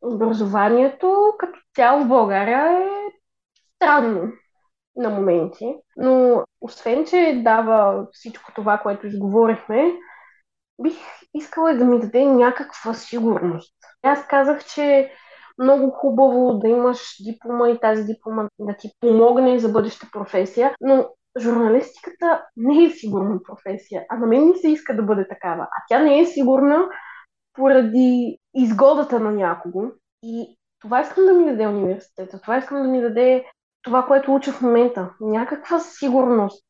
Образованието 0.00 1.32
цяло 1.74 2.04
в 2.04 2.08
България 2.08 2.66
е 2.66 2.86
странно 3.76 4.32
на 4.96 5.10
моменти, 5.10 5.74
но 5.96 6.44
освен, 6.60 7.04
че 7.06 7.40
дава 7.44 8.06
всичко 8.12 8.52
това, 8.54 8.78
което 8.78 9.06
изговорихме, 9.06 9.92
бих 10.82 10.96
искала 11.34 11.74
да 11.74 11.84
ми 11.84 12.00
даде 12.00 12.24
някаква 12.24 12.94
сигурност. 12.94 13.74
Аз 14.02 14.26
казах, 14.26 14.64
че 14.64 15.10
много 15.58 15.90
хубаво 15.90 16.58
да 16.58 16.68
имаш 16.68 17.16
диплома 17.24 17.68
и 17.70 17.80
тази 17.80 18.04
диплома 18.04 18.48
да 18.58 18.76
ти 18.76 18.90
помогне 19.00 19.58
за 19.58 19.68
бъдеща 19.68 20.06
професия, 20.12 20.74
но 20.80 21.08
журналистиката 21.40 22.44
не 22.56 22.84
е 22.84 22.90
сигурна 22.90 23.42
професия, 23.42 24.04
а 24.08 24.16
на 24.16 24.26
мен 24.26 24.48
не 24.48 24.54
се 24.56 24.68
иска 24.68 24.96
да 24.96 25.02
бъде 25.02 25.28
такава. 25.28 25.62
А 25.62 25.82
тя 25.88 25.98
не 25.98 26.20
е 26.20 26.26
сигурна 26.26 26.88
поради 27.52 28.38
изгодата 28.54 29.20
на 29.20 29.32
някого. 29.32 29.82
И 30.22 30.58
това 30.80 31.00
искам 31.00 31.24
да 31.24 31.32
ми 31.32 31.44
даде 31.44 31.66
университета, 31.66 32.40
това 32.40 32.58
искам 32.58 32.82
да 32.82 32.88
ми 32.88 33.00
даде 33.00 33.44
това, 33.86 34.06
което 34.06 34.34
уча 34.34 34.52
в 34.52 34.60
момента. 34.60 35.10
Някаква 35.20 35.80
сигурност. 35.80 36.66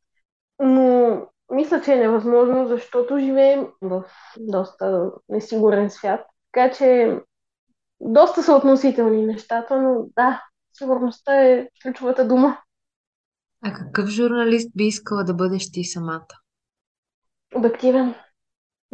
Но 0.61 1.27
мисля, 1.51 1.81
че 1.81 1.93
е 1.93 1.97
невъзможно, 1.97 2.67
защото 2.69 3.19
живеем 3.19 3.67
в 3.83 4.05
доста 4.39 5.11
несигурен 5.29 5.91
свят. 5.91 6.27
Така 6.53 6.75
че 6.75 7.19
доста 8.01 8.43
са 8.43 8.53
относителни 8.53 9.27
нещата, 9.27 9.81
но 9.81 10.07
да, 10.17 10.43
сигурността 10.73 11.45
е 11.45 11.69
ключовата 11.83 12.29
дума. 12.29 12.59
А 13.65 13.73
какъв 13.73 14.09
журналист 14.09 14.71
би 14.77 14.85
искала 14.85 15.25
да 15.25 15.35
бъдеш 15.35 15.73
ти 15.73 15.85
самата? 15.85 16.27
Обективен. 17.55 18.15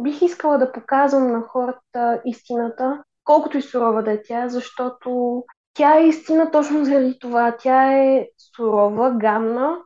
Бих 0.01 0.21
искала 0.21 0.57
да 0.57 0.71
показвам 0.71 1.31
на 1.31 1.41
хората 1.41 2.21
истината, 2.25 3.03
колкото 3.23 3.57
и 3.57 3.61
сурова 3.61 4.03
да 4.03 4.11
е 4.11 4.21
тя, 4.21 4.49
защото 4.49 5.43
тя 5.73 5.97
е 5.97 6.07
истина 6.07 6.51
точно 6.51 6.85
заради 6.85 7.19
това. 7.19 7.55
Тя 7.59 7.93
е 7.93 8.27
сурова, 8.55 9.11
гамна, 9.11 9.77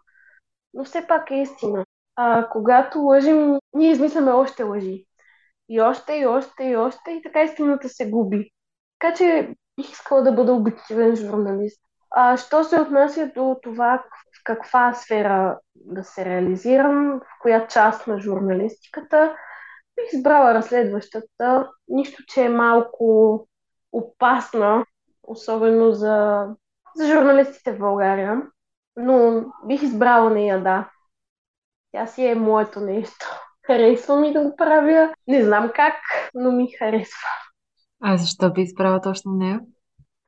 но 0.73 0.83
все 0.83 1.07
пак 1.07 1.31
е 1.31 1.35
истина. 1.35 1.85
А 2.15 2.49
когато 2.49 2.99
лъжим, 2.99 3.57
ние 3.73 3.91
измисляме 3.91 4.31
още 4.31 4.63
лъжи. 4.63 5.05
И 5.69 5.81
още, 5.81 6.13
и 6.13 6.25
още, 6.25 6.63
и 6.63 6.75
още, 6.75 7.11
и 7.11 7.21
така 7.21 7.43
истината 7.43 7.89
се 7.89 8.09
губи. 8.09 8.51
Така 8.99 9.13
че 9.13 9.55
бих 9.77 9.91
искала 9.91 10.23
да 10.23 10.31
бъда 10.31 10.53
обективен 10.53 11.15
журналист. 11.15 11.81
А, 12.11 12.37
що 12.37 12.63
се 12.63 12.81
отнася 12.81 13.31
до 13.35 13.55
това 13.63 14.03
в 14.39 14.43
каква 14.43 14.93
сфера 14.93 15.59
да 15.75 16.03
се 16.03 16.25
реализирам, 16.25 17.19
в 17.19 17.41
коя 17.41 17.67
част 17.67 18.07
на 18.07 18.19
журналистиката, 18.19 19.35
бих 19.95 20.13
избрала 20.13 20.53
разследващата. 20.53 21.69
Нищо, 21.87 22.23
че 22.27 22.41
е 22.41 22.49
малко 22.49 23.47
опасна, 23.91 24.85
особено 25.27 25.91
за, 25.91 26.47
за 26.95 27.07
журналистите 27.07 27.73
в 27.73 27.79
България. 27.79 28.41
Но 28.95 29.45
бих 29.65 29.83
избрала 29.83 30.29
нея, 30.29 30.63
да. 30.63 30.89
Тя 31.91 32.07
си 32.07 32.25
е 32.25 32.35
моето 32.35 32.79
нещо. 32.79 33.25
Харесва 33.65 34.19
ми 34.19 34.33
да 34.33 34.41
го 34.41 34.55
правя. 34.55 35.13
Не 35.27 35.43
знам 35.43 35.71
как, 35.75 35.93
но 36.33 36.51
ми 36.51 36.71
харесва. 36.71 37.27
А 38.03 38.17
защо 38.17 38.53
би 38.53 38.61
избрала 38.61 39.01
точно 39.01 39.31
нея? 39.31 39.59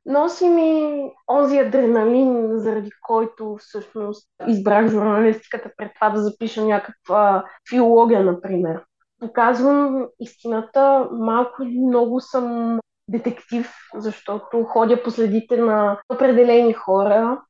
Носи 0.06 0.48
ми 0.48 1.02
онзи 1.28 1.58
адреналин, 1.58 2.58
заради 2.58 2.90
който 3.02 3.56
всъщност 3.60 4.28
избрах 4.48 4.88
журналистиката 4.88 5.70
пред 5.76 5.94
това 5.94 6.10
да 6.10 6.22
запиша 6.22 6.64
някаква 6.64 7.44
филология, 7.70 8.24
например. 8.24 8.84
Показвам 9.20 10.06
истината, 10.20 11.08
малко 11.12 11.62
или 11.62 11.78
много 11.80 12.20
съм 12.20 12.78
детектив, 13.10 13.74
защото 13.94 14.64
ходя 14.64 15.02
по 15.02 15.10
следите 15.10 15.56
на 15.56 16.00
определени 16.08 16.72
хора 16.72 17.42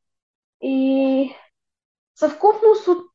и 0.63 1.35
съвкупност 2.15 2.89
от 2.89 3.07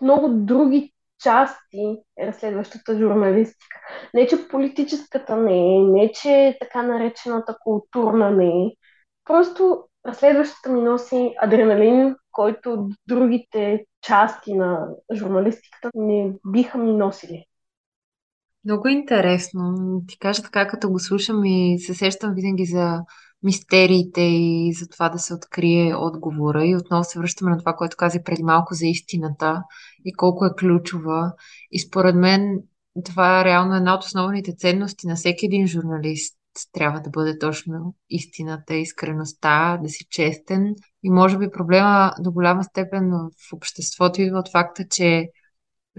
много 0.00 0.28
други 0.28 0.92
части 1.22 2.02
е 2.18 2.26
разследващата 2.26 2.98
журналистика. 2.98 3.76
Не, 4.14 4.26
че 4.26 4.48
политическата 4.48 5.36
не 5.36 5.76
е, 5.76 5.78
не, 5.78 6.12
че 6.12 6.56
така 6.60 6.82
наречената 6.82 7.56
културна 7.60 8.30
не 8.30 8.48
е. 8.48 8.70
Просто 9.24 9.88
разследващата 10.06 10.70
ми 10.70 10.82
носи 10.82 11.34
адреналин, 11.42 12.16
който 12.32 12.88
другите 13.08 13.84
части 14.02 14.54
на 14.54 14.88
журналистиката 15.12 15.90
не 15.94 16.32
биха 16.46 16.78
ми 16.78 16.92
носили. 16.92 17.44
Много 18.64 18.88
интересно. 18.88 19.74
Ти 20.08 20.18
кажа 20.18 20.42
така, 20.42 20.68
като 20.68 20.90
го 20.90 20.98
слушам 20.98 21.44
и 21.44 21.78
се 21.78 21.94
сещам 21.94 22.34
винаги 22.34 22.64
за 22.64 23.00
мистериите 23.42 24.20
и 24.20 24.72
за 24.72 24.88
това 24.88 25.08
да 25.08 25.18
се 25.18 25.34
открие 25.34 25.94
отговора. 25.96 26.66
И 26.66 26.76
отново 26.76 27.04
се 27.04 27.18
връщаме 27.18 27.50
на 27.50 27.58
това, 27.58 27.72
което 27.72 27.96
каза 27.96 28.22
преди 28.24 28.42
малко 28.42 28.74
за 28.74 28.86
истината 28.86 29.62
и 30.04 30.12
колко 30.12 30.46
е 30.46 30.54
ключова. 30.58 31.32
И 31.70 31.78
според 31.80 32.16
мен 32.16 32.62
това 33.04 33.40
е 33.40 33.44
реално 33.44 33.74
една 33.74 33.94
от 33.94 34.02
основните 34.02 34.56
ценности 34.56 35.06
на 35.06 35.14
всеки 35.14 35.46
един 35.46 35.66
журналист. 35.66 36.36
Трябва 36.72 37.00
да 37.00 37.10
бъде 37.10 37.38
точно 37.38 37.94
истината, 38.10 38.74
искреността, 38.74 39.78
да 39.82 39.88
си 39.88 40.04
честен. 40.10 40.74
И 41.02 41.10
може 41.10 41.38
би 41.38 41.50
проблема 41.50 42.12
до 42.20 42.32
голяма 42.32 42.64
степен 42.64 43.10
в 43.10 43.52
обществото 43.52 44.22
идва 44.22 44.38
от 44.38 44.52
факта, 44.52 44.84
че 44.90 45.28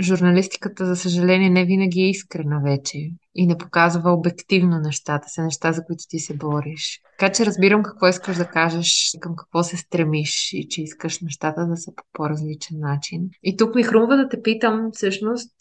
журналистиката, 0.02 0.86
за 0.86 0.96
съжаление, 0.96 1.50
не 1.50 1.66
винаги 1.66 2.02
е 2.02 2.10
искрена 2.10 2.62
вече 2.64 2.98
и 3.36 3.48
не 3.48 3.58
показва 3.58 4.12
обективно 4.12 4.80
нещата, 4.80 5.30
са 5.30 5.44
неща, 5.44 5.72
за 5.72 5.86
които 5.86 6.04
ти 6.10 6.20
се 6.20 6.38
бориш. 6.38 7.02
Така 7.20 7.34
че 7.34 7.46
разбирам 7.46 7.84
какво 7.84 8.08
искаш 8.08 8.38
да 8.38 8.48
кажеш, 8.48 9.12
към 9.20 9.36
какво 9.36 9.64
се 9.64 9.78
стремиш 9.78 10.54
и 10.54 10.68
че 10.70 10.82
искаш 10.82 11.22
нещата 11.22 11.68
да 11.68 11.78
са 11.78 11.92
по 11.96 12.04
по-различен 12.14 12.80
начин. 12.80 13.30
И 13.44 13.58
тук 13.58 13.76
ми 13.76 13.84
хрумва 13.84 14.18
да 14.18 14.30
те 14.30 14.42
питам 14.42 14.90
всъщност, 14.94 15.56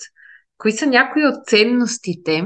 кои 0.58 0.72
са 0.72 0.86
някои 0.86 1.26
от 1.26 1.46
ценностите, 1.46 2.44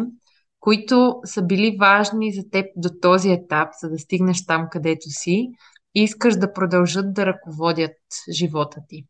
които 0.61 1.20
са 1.24 1.42
били 1.42 1.77
важни 1.81 2.33
за 2.33 2.51
теб 2.51 2.66
до 2.77 2.88
този 3.03 3.31
етап, 3.31 3.68
за 3.81 3.90
да 3.90 3.98
стигнеш 3.98 4.46
там, 4.46 4.68
където 4.70 5.09
си 5.09 5.48
и 5.94 6.03
искаш 6.03 6.37
да 6.37 6.53
продължат 6.53 7.14
да 7.14 7.27
ръководят 7.27 7.96
живота 8.33 8.81
ти? 8.88 9.05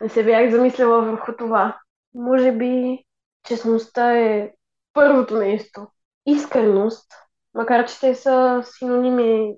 Не 0.00 0.08
се 0.08 0.24
бях 0.24 0.50
замисляла 0.50 1.04
върху 1.04 1.32
това. 1.38 1.78
Може 2.18 2.52
би 2.52 3.04
честността 3.48 4.18
е 4.18 4.52
първото 4.92 5.36
нещо. 5.36 5.86
Искреност, 6.26 7.12
макар 7.54 7.86
че 7.86 8.00
те 8.00 8.14
са 8.14 8.62
синоними 8.64 9.56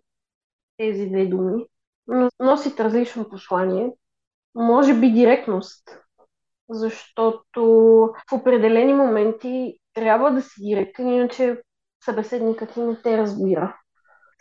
тези 0.76 1.06
две 1.06 1.26
думи, 1.26 1.66
но 2.06 2.28
носят 2.40 2.80
различно 2.80 3.28
послание. 3.28 3.92
Може 4.54 4.94
би 4.94 5.12
директност, 5.12 5.98
защото 6.68 7.62
в 8.30 8.32
определени 8.32 8.94
моменти 8.94 9.78
трябва 9.94 10.30
да 10.30 10.42
си 10.42 10.62
директен, 10.62 11.08
иначе 11.08 11.62
събеседникът 12.04 12.72
ти 12.72 12.80
не 12.80 13.02
те 13.02 13.18
разбира. 13.18 13.76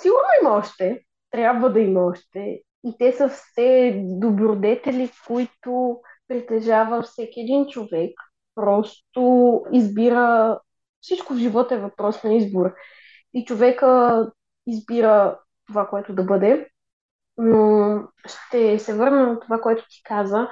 Сигурно 0.01 0.27
има 0.41 0.55
още, 0.55 1.03
трябва 1.32 1.69
да 1.69 1.79
има 1.79 2.05
още. 2.05 2.62
И 2.84 2.95
те 2.99 3.13
са 3.13 3.29
все 3.29 3.93
добродетели, 4.05 5.12
които 5.27 6.01
притежава 6.29 7.01
всеки 7.01 7.41
един 7.41 7.67
човек. 7.67 8.19
Просто 8.55 9.61
избира. 9.73 10.59
Всичко 11.01 11.33
в 11.33 11.37
живота 11.37 11.75
е 11.75 11.79
въпрос 11.79 12.23
на 12.23 12.33
избор. 12.33 12.73
И 13.33 13.45
човека 13.45 14.31
избира 14.67 15.39
това, 15.67 15.87
което 15.87 16.13
да 16.13 16.23
бъде. 16.23 16.69
Но 17.37 18.01
ще 18.25 18.79
се 18.79 18.93
върна 18.93 19.27
на 19.27 19.39
това, 19.39 19.61
което 19.61 19.85
ти 19.89 20.01
каза, 20.03 20.47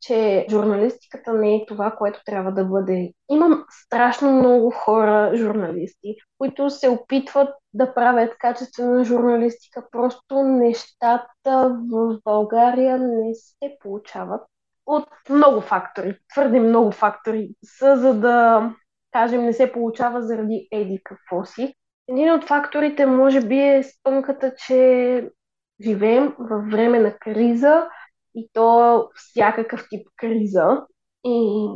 че 0.00 0.46
журналистиката 0.50 1.32
не 1.32 1.56
е 1.56 1.66
това, 1.66 1.90
което 1.90 2.20
трябва 2.24 2.52
да 2.52 2.64
бъде. 2.64 3.12
Имам 3.30 3.64
страшно 3.70 4.32
много 4.32 4.70
хора, 4.70 5.32
журналисти, 5.36 6.16
които 6.38 6.70
се 6.70 6.88
опитват 6.88 7.54
да 7.74 7.94
правят 7.94 8.38
качествена 8.38 9.04
журналистика. 9.04 9.86
Просто 9.90 10.42
нещата 10.42 11.78
в 11.92 12.18
България 12.24 12.98
не 12.98 13.34
се 13.34 13.76
получават 13.80 14.42
от 14.86 15.08
много 15.30 15.60
фактори, 15.60 16.18
твърде 16.32 16.60
много 16.60 16.92
фактори 16.92 17.50
са, 17.78 17.96
за 17.96 18.14
да 18.14 18.70
кажем, 19.12 19.44
не 19.44 19.52
се 19.52 19.72
получава 19.72 20.22
заради 20.22 20.68
еди 20.72 21.00
какво 21.04 21.44
си. 21.44 21.74
Един 22.08 22.32
от 22.32 22.44
факторите 22.44 23.06
може 23.06 23.40
би 23.40 23.58
е 23.58 23.82
спънката, 23.82 24.54
че 24.66 25.30
живеем 25.84 26.34
във 26.38 26.70
време 26.70 26.98
на 26.98 27.18
криза 27.18 27.88
и 28.34 28.48
то 28.52 29.08
всякакъв 29.14 29.86
тип 29.90 30.08
криза. 30.16 30.86
И 31.24 31.68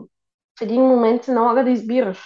в 0.59 0.63
един 0.63 0.83
момент 0.83 1.25
се 1.25 1.33
налага 1.33 1.65
да 1.65 1.71
избираш. 1.71 2.23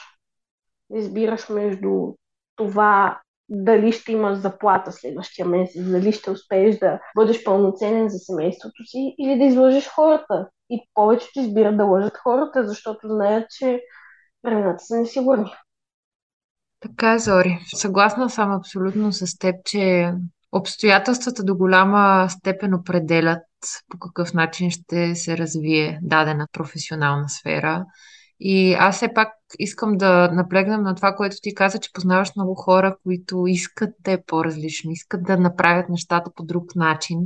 Да 0.91 0.99
избираш 0.99 1.49
между 1.49 2.15
това 2.57 3.21
дали 3.49 3.93
ще 3.93 4.13
имаш 4.13 4.39
заплата 4.39 4.93
следващия 4.93 5.47
месец, 5.47 5.91
дали 5.91 6.13
ще 6.13 6.31
успееш 6.31 6.79
да 6.79 7.01
бъдеш 7.17 7.45
пълноценен 7.45 8.09
за 8.09 8.19
семейството 8.19 8.85
си 8.85 9.15
или 9.19 9.39
да 9.39 9.45
излъжеш 9.45 9.89
хората. 9.89 10.49
И 10.75 10.89
повечето 10.95 11.41
избират 11.41 11.77
да 11.77 11.85
лъжат 11.85 12.17
хората, 12.17 12.69
защото 12.69 13.09
знаят, 13.09 13.51
че 13.51 13.83
времената 14.45 14.85
са 14.85 14.97
несигурни. 14.97 15.53
Така, 16.81 17.19
Зори. 17.19 17.59
Съгласна 17.75 18.31
съм 18.31 18.53
абсолютно 18.53 19.13
с 19.13 19.39
теб, 19.39 19.55
че 19.65 20.13
обстоятелствата 20.53 21.45
до 21.45 21.57
голяма 21.57 22.27
степен 22.31 22.75
определят 22.75 23.43
по 23.89 23.99
какъв 23.99 24.35
начин 24.35 24.71
ще 24.71 25.15
се 25.15 25.39
развие 25.39 25.99
дадена 26.03 26.47
професионална 26.53 27.29
сфера. 27.29 27.85
И 28.41 28.75
аз 28.75 28.97
все 28.97 29.15
пак 29.15 29.29
искам 29.59 29.97
да 29.97 30.31
наплегнам 30.33 30.83
на 30.83 30.95
това, 30.95 31.15
което 31.15 31.37
ти 31.43 31.55
каза, 31.55 31.79
че 31.79 31.93
познаваш 31.93 32.31
много 32.37 32.55
хора, 32.55 32.97
които 33.03 33.45
искат 33.47 33.91
да 34.01 34.13
е 34.13 34.23
по-различно, 34.23 34.91
искат 34.91 35.23
да 35.23 35.37
направят 35.37 35.89
нещата 35.89 36.31
по 36.35 36.45
друг 36.45 36.77
начин. 36.77 37.19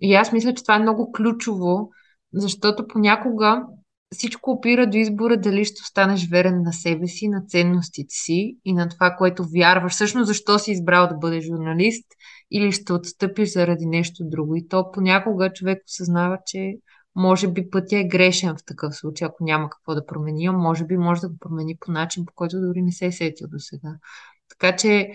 И 0.00 0.14
аз 0.14 0.32
мисля, 0.32 0.54
че 0.54 0.62
това 0.62 0.76
е 0.76 0.78
много 0.78 1.12
ключово, 1.12 1.90
защото 2.34 2.88
понякога 2.88 3.62
всичко 4.14 4.50
опира 4.50 4.86
до 4.86 4.96
избора 4.96 5.36
дали 5.36 5.64
ще 5.64 5.82
останеш 5.82 6.28
верен 6.30 6.62
на 6.62 6.72
себе 6.72 7.06
си, 7.06 7.28
на 7.28 7.42
ценностите 7.48 8.14
си 8.14 8.56
и 8.64 8.72
на 8.72 8.88
това, 8.88 9.14
което 9.18 9.44
вярваш. 9.54 9.92
Всъщност, 9.92 10.26
защо 10.26 10.58
си 10.58 10.72
избрал 10.72 11.06
да 11.08 11.14
бъдеш 11.14 11.44
журналист 11.44 12.06
или 12.50 12.72
ще 12.72 12.92
отстъпиш 12.92 13.52
заради 13.52 13.86
нещо 13.86 14.24
друго. 14.26 14.56
И 14.56 14.68
то 14.68 14.90
понякога 14.92 15.52
човек 15.52 15.82
осъзнава, 15.86 16.38
че 16.46 16.72
може 17.16 17.48
би 17.48 17.70
пътя 17.70 17.98
е 17.98 18.04
грешен 18.04 18.56
в 18.56 18.64
такъв 18.66 18.94
случай, 18.94 19.26
ако 19.26 19.44
няма 19.44 19.70
какво 19.70 19.94
да 19.94 20.06
промени, 20.06 20.46
а 20.46 20.52
може 20.52 20.84
би 20.84 20.96
може 20.96 21.20
да 21.20 21.28
го 21.28 21.34
промени 21.40 21.76
по 21.80 21.92
начин, 21.92 22.24
по 22.26 22.32
който 22.34 22.60
дори 22.60 22.82
не 22.82 22.92
се 22.92 23.06
е 23.06 23.12
сетил 23.12 23.48
до 23.48 23.58
сега. 23.58 23.96
Така 24.48 24.76
че 24.76 25.10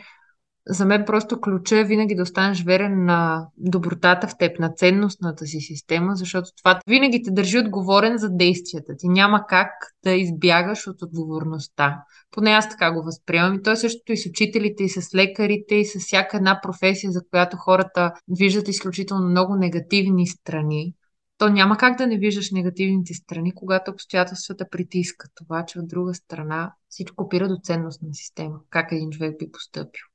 за 0.69 0.85
мен 0.85 1.03
просто 1.05 1.41
ключа 1.41 1.77
е 1.77 1.83
винаги 1.83 2.15
да 2.15 2.23
останеш 2.23 2.63
верен 2.63 3.05
на 3.05 3.47
добротата 3.57 4.27
в 4.27 4.37
теб, 4.39 4.59
на 4.59 4.69
ценностната 4.69 5.45
си 5.45 5.59
система, 5.59 6.15
защото 6.15 6.49
това 6.57 6.79
винаги 6.87 7.23
те 7.23 7.31
държи 7.31 7.59
отговорен 7.59 8.17
за 8.17 8.29
действията 8.29 8.93
ти. 8.97 9.07
Няма 9.07 9.45
как 9.47 9.71
да 10.03 10.11
избягаш 10.11 10.87
от 10.87 11.01
отговорността. 11.01 12.03
Поне 12.31 12.51
аз 12.51 12.69
така 12.69 12.91
го 12.91 13.03
възприемам. 13.03 13.55
И 13.55 13.61
то 13.61 13.71
е 13.71 13.75
същото 13.75 14.11
и 14.11 14.17
с 14.17 14.25
учителите, 14.25 14.83
и 14.83 14.89
с 14.89 15.15
лекарите, 15.15 15.75
и 15.75 15.85
с 15.85 15.99
всяка 15.99 16.37
една 16.37 16.59
професия, 16.63 17.11
за 17.11 17.21
която 17.29 17.57
хората 17.57 18.13
виждат 18.27 18.67
изключително 18.67 19.29
много 19.29 19.55
негативни 19.55 20.27
страни. 20.27 20.93
То 21.37 21.49
няма 21.49 21.77
как 21.77 21.97
да 21.97 22.07
не 22.07 22.17
виждаш 22.17 22.51
негативните 22.51 23.13
страни, 23.13 23.55
когато 23.55 23.91
обстоятелствата 23.91 24.69
притискат. 24.69 25.31
Това, 25.35 25.65
че 25.65 25.79
от 25.79 25.87
друга 25.87 26.13
страна 26.13 26.73
всичко 26.89 27.23
опира 27.23 27.47
до 27.47 27.57
ценностна 27.63 28.09
система. 28.13 28.59
Как 28.69 28.91
един 28.91 29.09
човек 29.09 29.39
би 29.39 29.51
поступил. 29.51 30.08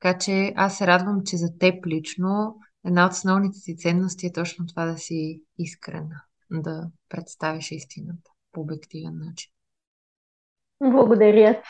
Така 0.00 0.18
че 0.18 0.52
аз 0.56 0.78
се 0.78 0.86
радвам, 0.86 1.22
че 1.26 1.36
за 1.36 1.58
теб 1.58 1.86
лично 1.86 2.56
една 2.86 3.06
от 3.06 3.12
основните 3.12 3.58
си 3.58 3.76
ценности 3.76 4.26
е 4.26 4.32
точно 4.32 4.66
това 4.66 4.84
да 4.84 4.98
си 4.98 5.42
искрена, 5.58 6.22
да 6.50 6.90
представиш 7.08 7.70
истината 7.70 8.30
по 8.52 8.60
обективен 8.60 9.18
начин. 9.18 9.52
Благодаря. 10.80 11.62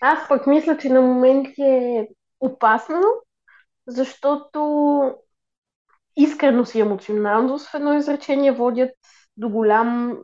Аз 0.00 0.28
пък 0.28 0.46
мисля, 0.46 0.78
че 0.78 0.88
на 0.88 1.00
моменти 1.00 1.62
е 1.62 2.08
опасно, 2.40 3.02
защото 3.86 5.14
искреност 6.16 6.74
и 6.74 6.80
емоционалност 6.80 7.68
в 7.68 7.74
едно 7.74 7.94
изречение 7.94 8.52
водят 8.52 8.90
до 9.36 9.48
голям 9.48 10.18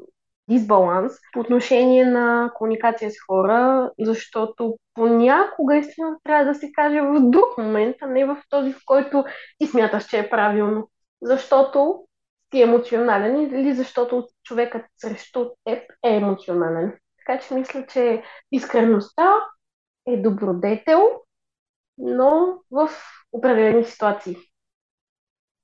дисбаланс 0.48 1.12
по 1.33 1.40
отношение 1.40 2.05
на 2.05 2.52
комуникация 2.55 3.11
с 3.11 3.14
хора, 3.26 3.90
защото 3.98 4.76
понякога 4.94 5.76
истина 5.76 6.16
трябва 6.24 6.44
да 6.44 6.55
се 6.55 6.72
каже 6.72 7.00
в 7.00 7.20
друг 7.20 7.59
момент, 7.59 7.96
а 8.00 8.07
не 8.07 8.24
в 8.24 8.42
този, 8.50 8.72
в 8.72 8.81
който 8.87 9.24
ти 9.59 9.66
смяташ, 9.66 10.07
че 10.07 10.18
е 10.18 10.31
правилно. 10.31 10.88
Защото 11.22 12.05
ти 12.50 12.59
е 12.61 12.62
емоционален 12.62 13.40
или 13.42 13.74
защото 13.74 14.28
човекът 14.42 14.83
срещу 14.96 15.50
теб 15.64 15.83
е 16.05 16.16
емоционален. 16.16 16.98
Така 17.18 17.40
че 17.40 17.55
мисля, 17.55 17.87
че 17.87 18.22
искреността 18.52 19.35
е 20.07 20.16
добродетел, 20.16 21.11
но 21.98 22.59
в 22.70 22.90
определени 23.33 23.85
ситуации. 23.85 24.37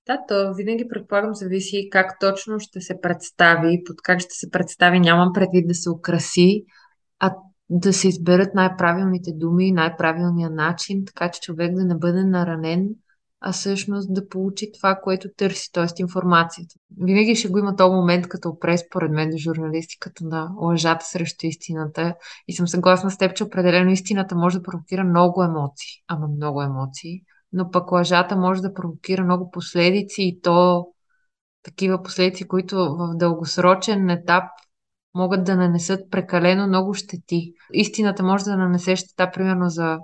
Да, 0.09 0.19
то 0.29 0.55
винаги 0.55 0.89
предполагам 0.89 1.35
зависи 1.35 1.89
как 1.91 2.21
точно 2.21 2.61
ще 2.61 2.81
се 2.81 3.01
представи, 3.01 3.83
под 3.87 4.03
как 4.03 4.21
ще 4.21 4.35
се 4.35 4.51
представи. 4.51 5.01
Нямам 5.01 5.33
предвид 5.33 5.69
да 5.69 5.75
се 5.75 5.91
украси, 5.91 6.65
а 7.21 7.35
да 7.71 7.93
се 7.93 8.09
изберат 8.09 8.55
най-правилните 8.55 9.31
думи, 9.35 9.73
най-правилния 9.73 10.51
начин, 10.51 11.05
така 11.05 11.31
че 11.31 11.41
човек 11.41 11.75
да 11.75 11.85
не 11.85 11.95
бъде 11.95 12.25
наранен, 12.25 12.89
а 13.41 13.53
всъщност 13.53 14.15
да 14.15 14.29
получи 14.29 14.73
това, 14.73 15.01
което 15.03 15.29
търси, 15.37 15.73
т.е. 15.73 15.87
информацията. 15.99 16.75
Винаги 17.01 17.35
ще 17.35 17.49
го 17.49 17.59
има 17.59 17.77
този 17.77 17.95
момент 17.95 18.29
като 18.29 18.49
опре, 18.49 18.79
според 18.79 19.11
мен, 19.11 19.31
до 19.31 19.37
журналистиката 19.37 20.25
на 20.25 20.51
лъжата 20.61 21.07
срещу 21.07 21.47
истината. 21.47 22.15
И 22.49 22.53
съм 22.53 22.69
съгласна 22.69 23.11
с 23.11 23.19
теб, 23.19 23.37
че 23.37 23.45
определено 23.45 23.91
истината 23.91 24.35
може 24.35 24.59
да 24.59 24.63
провокира 24.63 25.05
много 25.05 25.43
емоции, 25.43 25.91
ама 26.09 26.29
много 26.29 26.63
емоции 26.63 27.23
но 27.53 27.71
пък 27.71 27.93
лъжата 27.93 28.37
може 28.37 28.63
да 28.63 28.75
провокира 28.75 29.25
много 29.25 29.51
последици 29.51 30.23
и 30.23 30.41
то 30.41 30.87
такива 31.63 32.03
последици, 32.03 32.49
които 32.49 32.77
в 32.77 33.15
дългосрочен 33.15 34.11
етап 34.11 34.45
могат 35.15 35.45
да 35.45 35.57
нанесат 35.57 36.11
прекалено 36.11 36.67
много 36.67 36.95
щети. 36.95 37.53
Истината 37.73 38.23
може 38.23 38.45
да 38.45 38.57
нанесе 38.57 38.97
щета, 38.97 39.31
примерно 39.31 39.69
за 39.69 39.99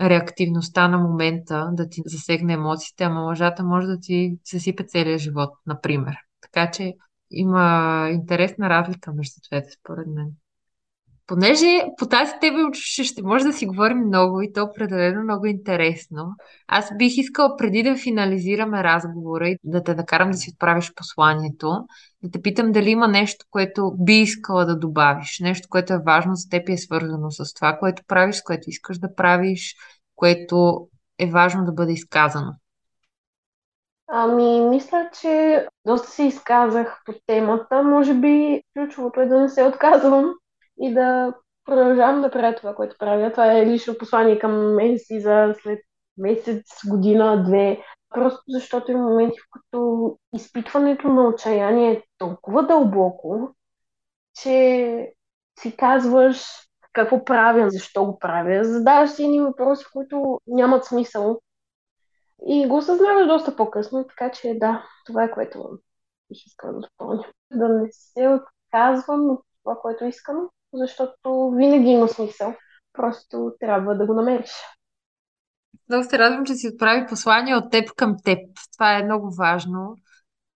реактивността 0.00 0.88
на 0.88 0.98
момента, 0.98 1.68
да 1.72 1.88
ти 1.88 2.02
засегне 2.06 2.52
емоциите, 2.52 3.04
ама 3.04 3.20
лъжата 3.20 3.64
може 3.64 3.86
да 3.86 4.00
ти 4.00 4.38
съсипе 4.44 4.84
целия 4.84 5.18
живот, 5.18 5.50
например. 5.66 6.16
Така 6.40 6.70
че 6.70 6.94
има 7.30 8.08
интересна 8.12 8.70
разлика 8.70 9.12
между 9.12 9.34
двете, 9.50 9.70
според 9.80 10.06
мен. 10.06 10.26
Понеже 11.26 11.84
по 11.98 12.06
тази 12.06 12.32
тема 12.40 12.70
ще 12.74 13.22
може 13.22 13.44
да 13.44 13.52
си 13.52 13.66
говорим 13.66 13.98
много 13.98 14.42
и 14.42 14.52
то 14.52 14.62
определено 14.62 15.22
много 15.22 15.46
интересно. 15.46 16.26
Аз 16.68 16.90
бих 16.96 17.18
искала 17.18 17.56
преди 17.56 17.82
да 17.82 17.96
финализираме 17.96 18.84
разговора 18.84 19.48
и 19.48 19.58
да 19.64 19.82
те 19.82 19.94
накарам 19.94 20.30
да 20.30 20.36
си 20.36 20.50
отправиш 20.54 20.92
посланието, 20.94 21.72
да 22.22 22.30
те 22.30 22.42
питам 22.42 22.72
дали 22.72 22.90
има 22.90 23.08
нещо, 23.08 23.44
което 23.50 23.92
би 23.98 24.14
искала 24.14 24.66
да 24.66 24.78
добавиш, 24.78 25.38
нещо, 25.40 25.68
което 25.70 25.92
е 25.92 26.02
важно 26.06 26.34
за 26.34 26.48
теб 26.48 26.68
и 26.68 26.72
е 26.72 26.78
свързано 26.78 27.30
с 27.30 27.54
това, 27.54 27.76
което 27.78 28.02
правиш, 28.08 28.36
с 28.36 28.42
което 28.42 28.62
искаш 28.66 28.98
да 28.98 29.14
правиш, 29.14 29.76
което 30.16 30.88
е 31.18 31.26
важно 31.26 31.64
да 31.64 31.72
бъде 31.72 31.92
изказано. 31.92 32.52
Ами, 34.08 34.60
мисля, 34.60 35.10
че 35.20 35.66
доста 35.86 36.10
се 36.10 36.22
изказах 36.22 37.02
по 37.06 37.12
темата. 37.26 37.82
Може 37.82 38.14
би 38.14 38.62
ключовото 38.74 39.20
е 39.20 39.26
да 39.26 39.40
не 39.40 39.48
се 39.48 39.64
отказвам 39.64 40.34
и 40.80 40.94
да 40.94 41.34
продължавам 41.64 42.22
да 42.22 42.30
правя 42.30 42.54
това, 42.54 42.74
което 42.74 42.96
правя. 42.98 43.30
Това 43.30 43.52
е 43.52 43.66
лично 43.66 43.98
послание 43.98 44.38
към 44.38 44.74
мен 44.74 44.98
си 44.98 45.20
за 45.20 45.54
след 45.62 45.80
месец, 46.18 46.66
година, 46.88 47.44
две. 47.46 47.80
Просто 48.08 48.42
защото 48.48 48.92
има 48.92 49.02
моменти, 49.02 49.38
в 49.38 49.48
които 49.50 50.18
изпитването 50.34 51.08
на 51.08 51.28
отчаяние 51.28 51.92
е 51.92 52.02
толкова 52.18 52.66
дълбоко, 52.66 53.54
че 54.42 55.12
си 55.60 55.76
казваш 55.76 56.46
какво 56.92 57.24
правя, 57.24 57.70
защо 57.70 58.04
го 58.04 58.18
правя. 58.18 58.64
Задаваш 58.64 59.10
си 59.10 59.24
едни 59.24 59.40
въпроси, 59.40 59.84
които 59.92 60.40
нямат 60.46 60.84
смисъл. 60.84 61.40
И 62.46 62.68
го 62.68 62.76
осъзнаваш 62.76 63.26
доста 63.26 63.56
по-късно, 63.56 64.06
така 64.08 64.30
че 64.30 64.56
да, 64.60 64.84
това 65.06 65.24
е 65.24 65.30
което 65.30 65.78
бих 66.30 66.46
искала 66.46 66.72
да 66.72 66.80
допълня. 66.80 67.24
Да 67.50 67.68
не 67.68 67.88
се 67.92 68.28
отказвам 68.28 69.30
от 69.30 69.40
това, 69.62 69.76
което 69.82 70.04
искам, 70.04 70.48
защото 70.76 71.50
винаги 71.50 71.88
има 71.88 72.08
смисъл. 72.08 72.54
Просто 72.92 73.52
трябва 73.60 73.94
да 73.94 74.06
го 74.06 74.14
намериш. 74.14 74.50
Много 75.88 76.04
се 76.04 76.18
радвам, 76.18 76.44
че 76.44 76.54
си 76.54 76.68
отправи 76.68 77.06
послание 77.08 77.56
от 77.56 77.70
теб 77.70 77.92
към 77.96 78.16
теб. 78.24 78.38
Това 78.76 78.98
е 78.98 79.02
много 79.02 79.34
важно. 79.34 79.96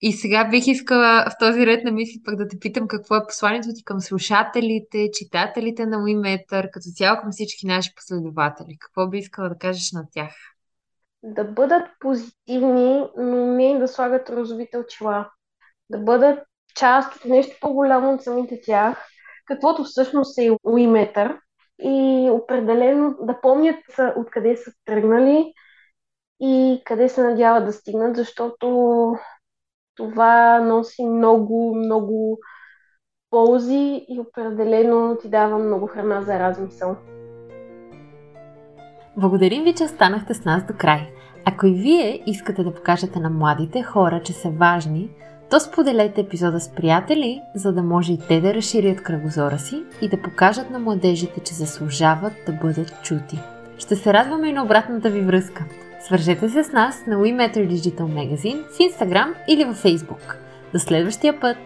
И 0.01 0.13
сега 0.13 0.49
бих 0.49 0.67
искала 0.67 1.27
в 1.31 1.33
този 1.39 1.67
ред 1.67 1.85
на 1.85 1.91
мисли 1.91 2.21
пък 2.25 2.37
да 2.37 2.49
те 2.49 2.59
питам 2.59 2.89
какво 2.89 3.17
е 3.17 3.27
посланието 3.27 3.69
ти 3.77 3.85
към 3.85 4.01
слушателите, 4.01 5.11
читателите 5.13 5.87
на 5.87 6.03
Уиметър, 6.03 6.71
като 6.73 6.87
цяло 6.95 7.21
към 7.21 7.31
всички 7.31 7.67
наши 7.67 7.95
последователи. 7.95 8.77
Какво 8.79 9.09
би 9.09 9.19
искала 9.19 9.49
да 9.49 9.59
кажеш 9.59 9.93
на 9.93 10.05
тях? 10.13 10.35
Да 11.23 11.45
бъдат 11.45 11.83
позитивни, 12.01 13.05
но 13.17 13.47
не 13.47 13.79
да 13.79 13.89
слагат 13.89 14.31
розовите 14.31 14.79
очила. 14.79 15.31
Да 15.91 15.99
бъдат 15.99 16.39
част 16.75 17.17
от 17.17 17.25
нещо 17.25 17.57
по-голямо 17.61 18.15
от 18.15 18.23
самите 18.23 18.61
тях 18.61 19.07
каквото 19.49 19.85
всъщност 19.85 20.39
е 20.39 20.51
уиметър 20.63 21.39
и 21.83 22.29
определено 22.33 23.15
да 23.21 23.41
помнят 23.41 23.85
откъде 24.17 24.57
са 24.57 24.71
тръгнали 24.85 25.53
и 26.41 26.83
къде 26.85 27.09
се 27.09 27.23
надяват 27.23 27.65
да 27.65 27.73
стигнат, 27.73 28.17
защото 28.17 28.69
това 29.95 30.61
носи 30.61 31.05
много, 31.07 31.75
много 31.75 32.39
ползи 33.31 34.07
и 34.09 34.21
определено 34.21 35.17
ти 35.23 35.29
дава 35.29 35.59
много 35.59 35.87
храна 35.87 36.23
за 36.23 36.39
размисъл. 36.39 36.97
Благодарим 39.17 39.65
ви, 39.65 39.75
че 39.75 39.85
останахте 39.85 40.35
с 40.35 40.45
нас 40.45 40.67
до 40.67 40.75
край. 40.79 41.13
Ако 41.47 41.67
и 41.67 41.75
вие 41.75 42.23
искате 42.27 42.65
да 42.65 42.75
покажете 42.75 43.21
на 43.21 43.31
младите 43.31 43.83
хора, 43.83 44.21
че 44.25 44.33
са 44.33 44.51
важни, 44.51 45.11
то 45.51 45.61
споделете 45.61 46.21
епизода 46.21 46.61
с 46.61 46.69
приятели, 46.69 47.43
за 47.55 47.73
да 47.73 47.83
може 47.83 48.13
и 48.13 48.19
те 48.29 48.41
да 48.41 48.55
разширят 48.55 49.03
кръгозора 49.03 49.59
си 49.59 49.83
и 50.03 50.09
да 50.09 50.23
покажат 50.23 50.71
на 50.71 50.79
младежите, 50.79 51.41
че 51.41 51.55
заслужават 51.55 52.33
да 52.47 52.53
бъдат 52.53 53.03
чути. 53.03 53.39
Ще 53.79 53.97
се 53.97 54.13
радваме 54.13 54.49
и 54.49 54.53
на 54.53 54.63
обратната 54.63 55.11
ви 55.11 55.21
връзка. 55.21 55.65
Свържете 56.07 56.49
се 56.49 56.65
с 56.65 56.73
нас 56.73 57.07
на 57.07 57.17
We 57.17 57.37
Matter 57.37 57.69
Digital 57.69 58.01
Magazine 58.01 58.63
в 58.65 58.79
Instagram 58.79 59.35
или 59.49 59.65
във 59.65 59.83
Facebook. 59.83 60.35
До 60.73 60.79
следващия 60.79 61.41
път! 61.41 61.57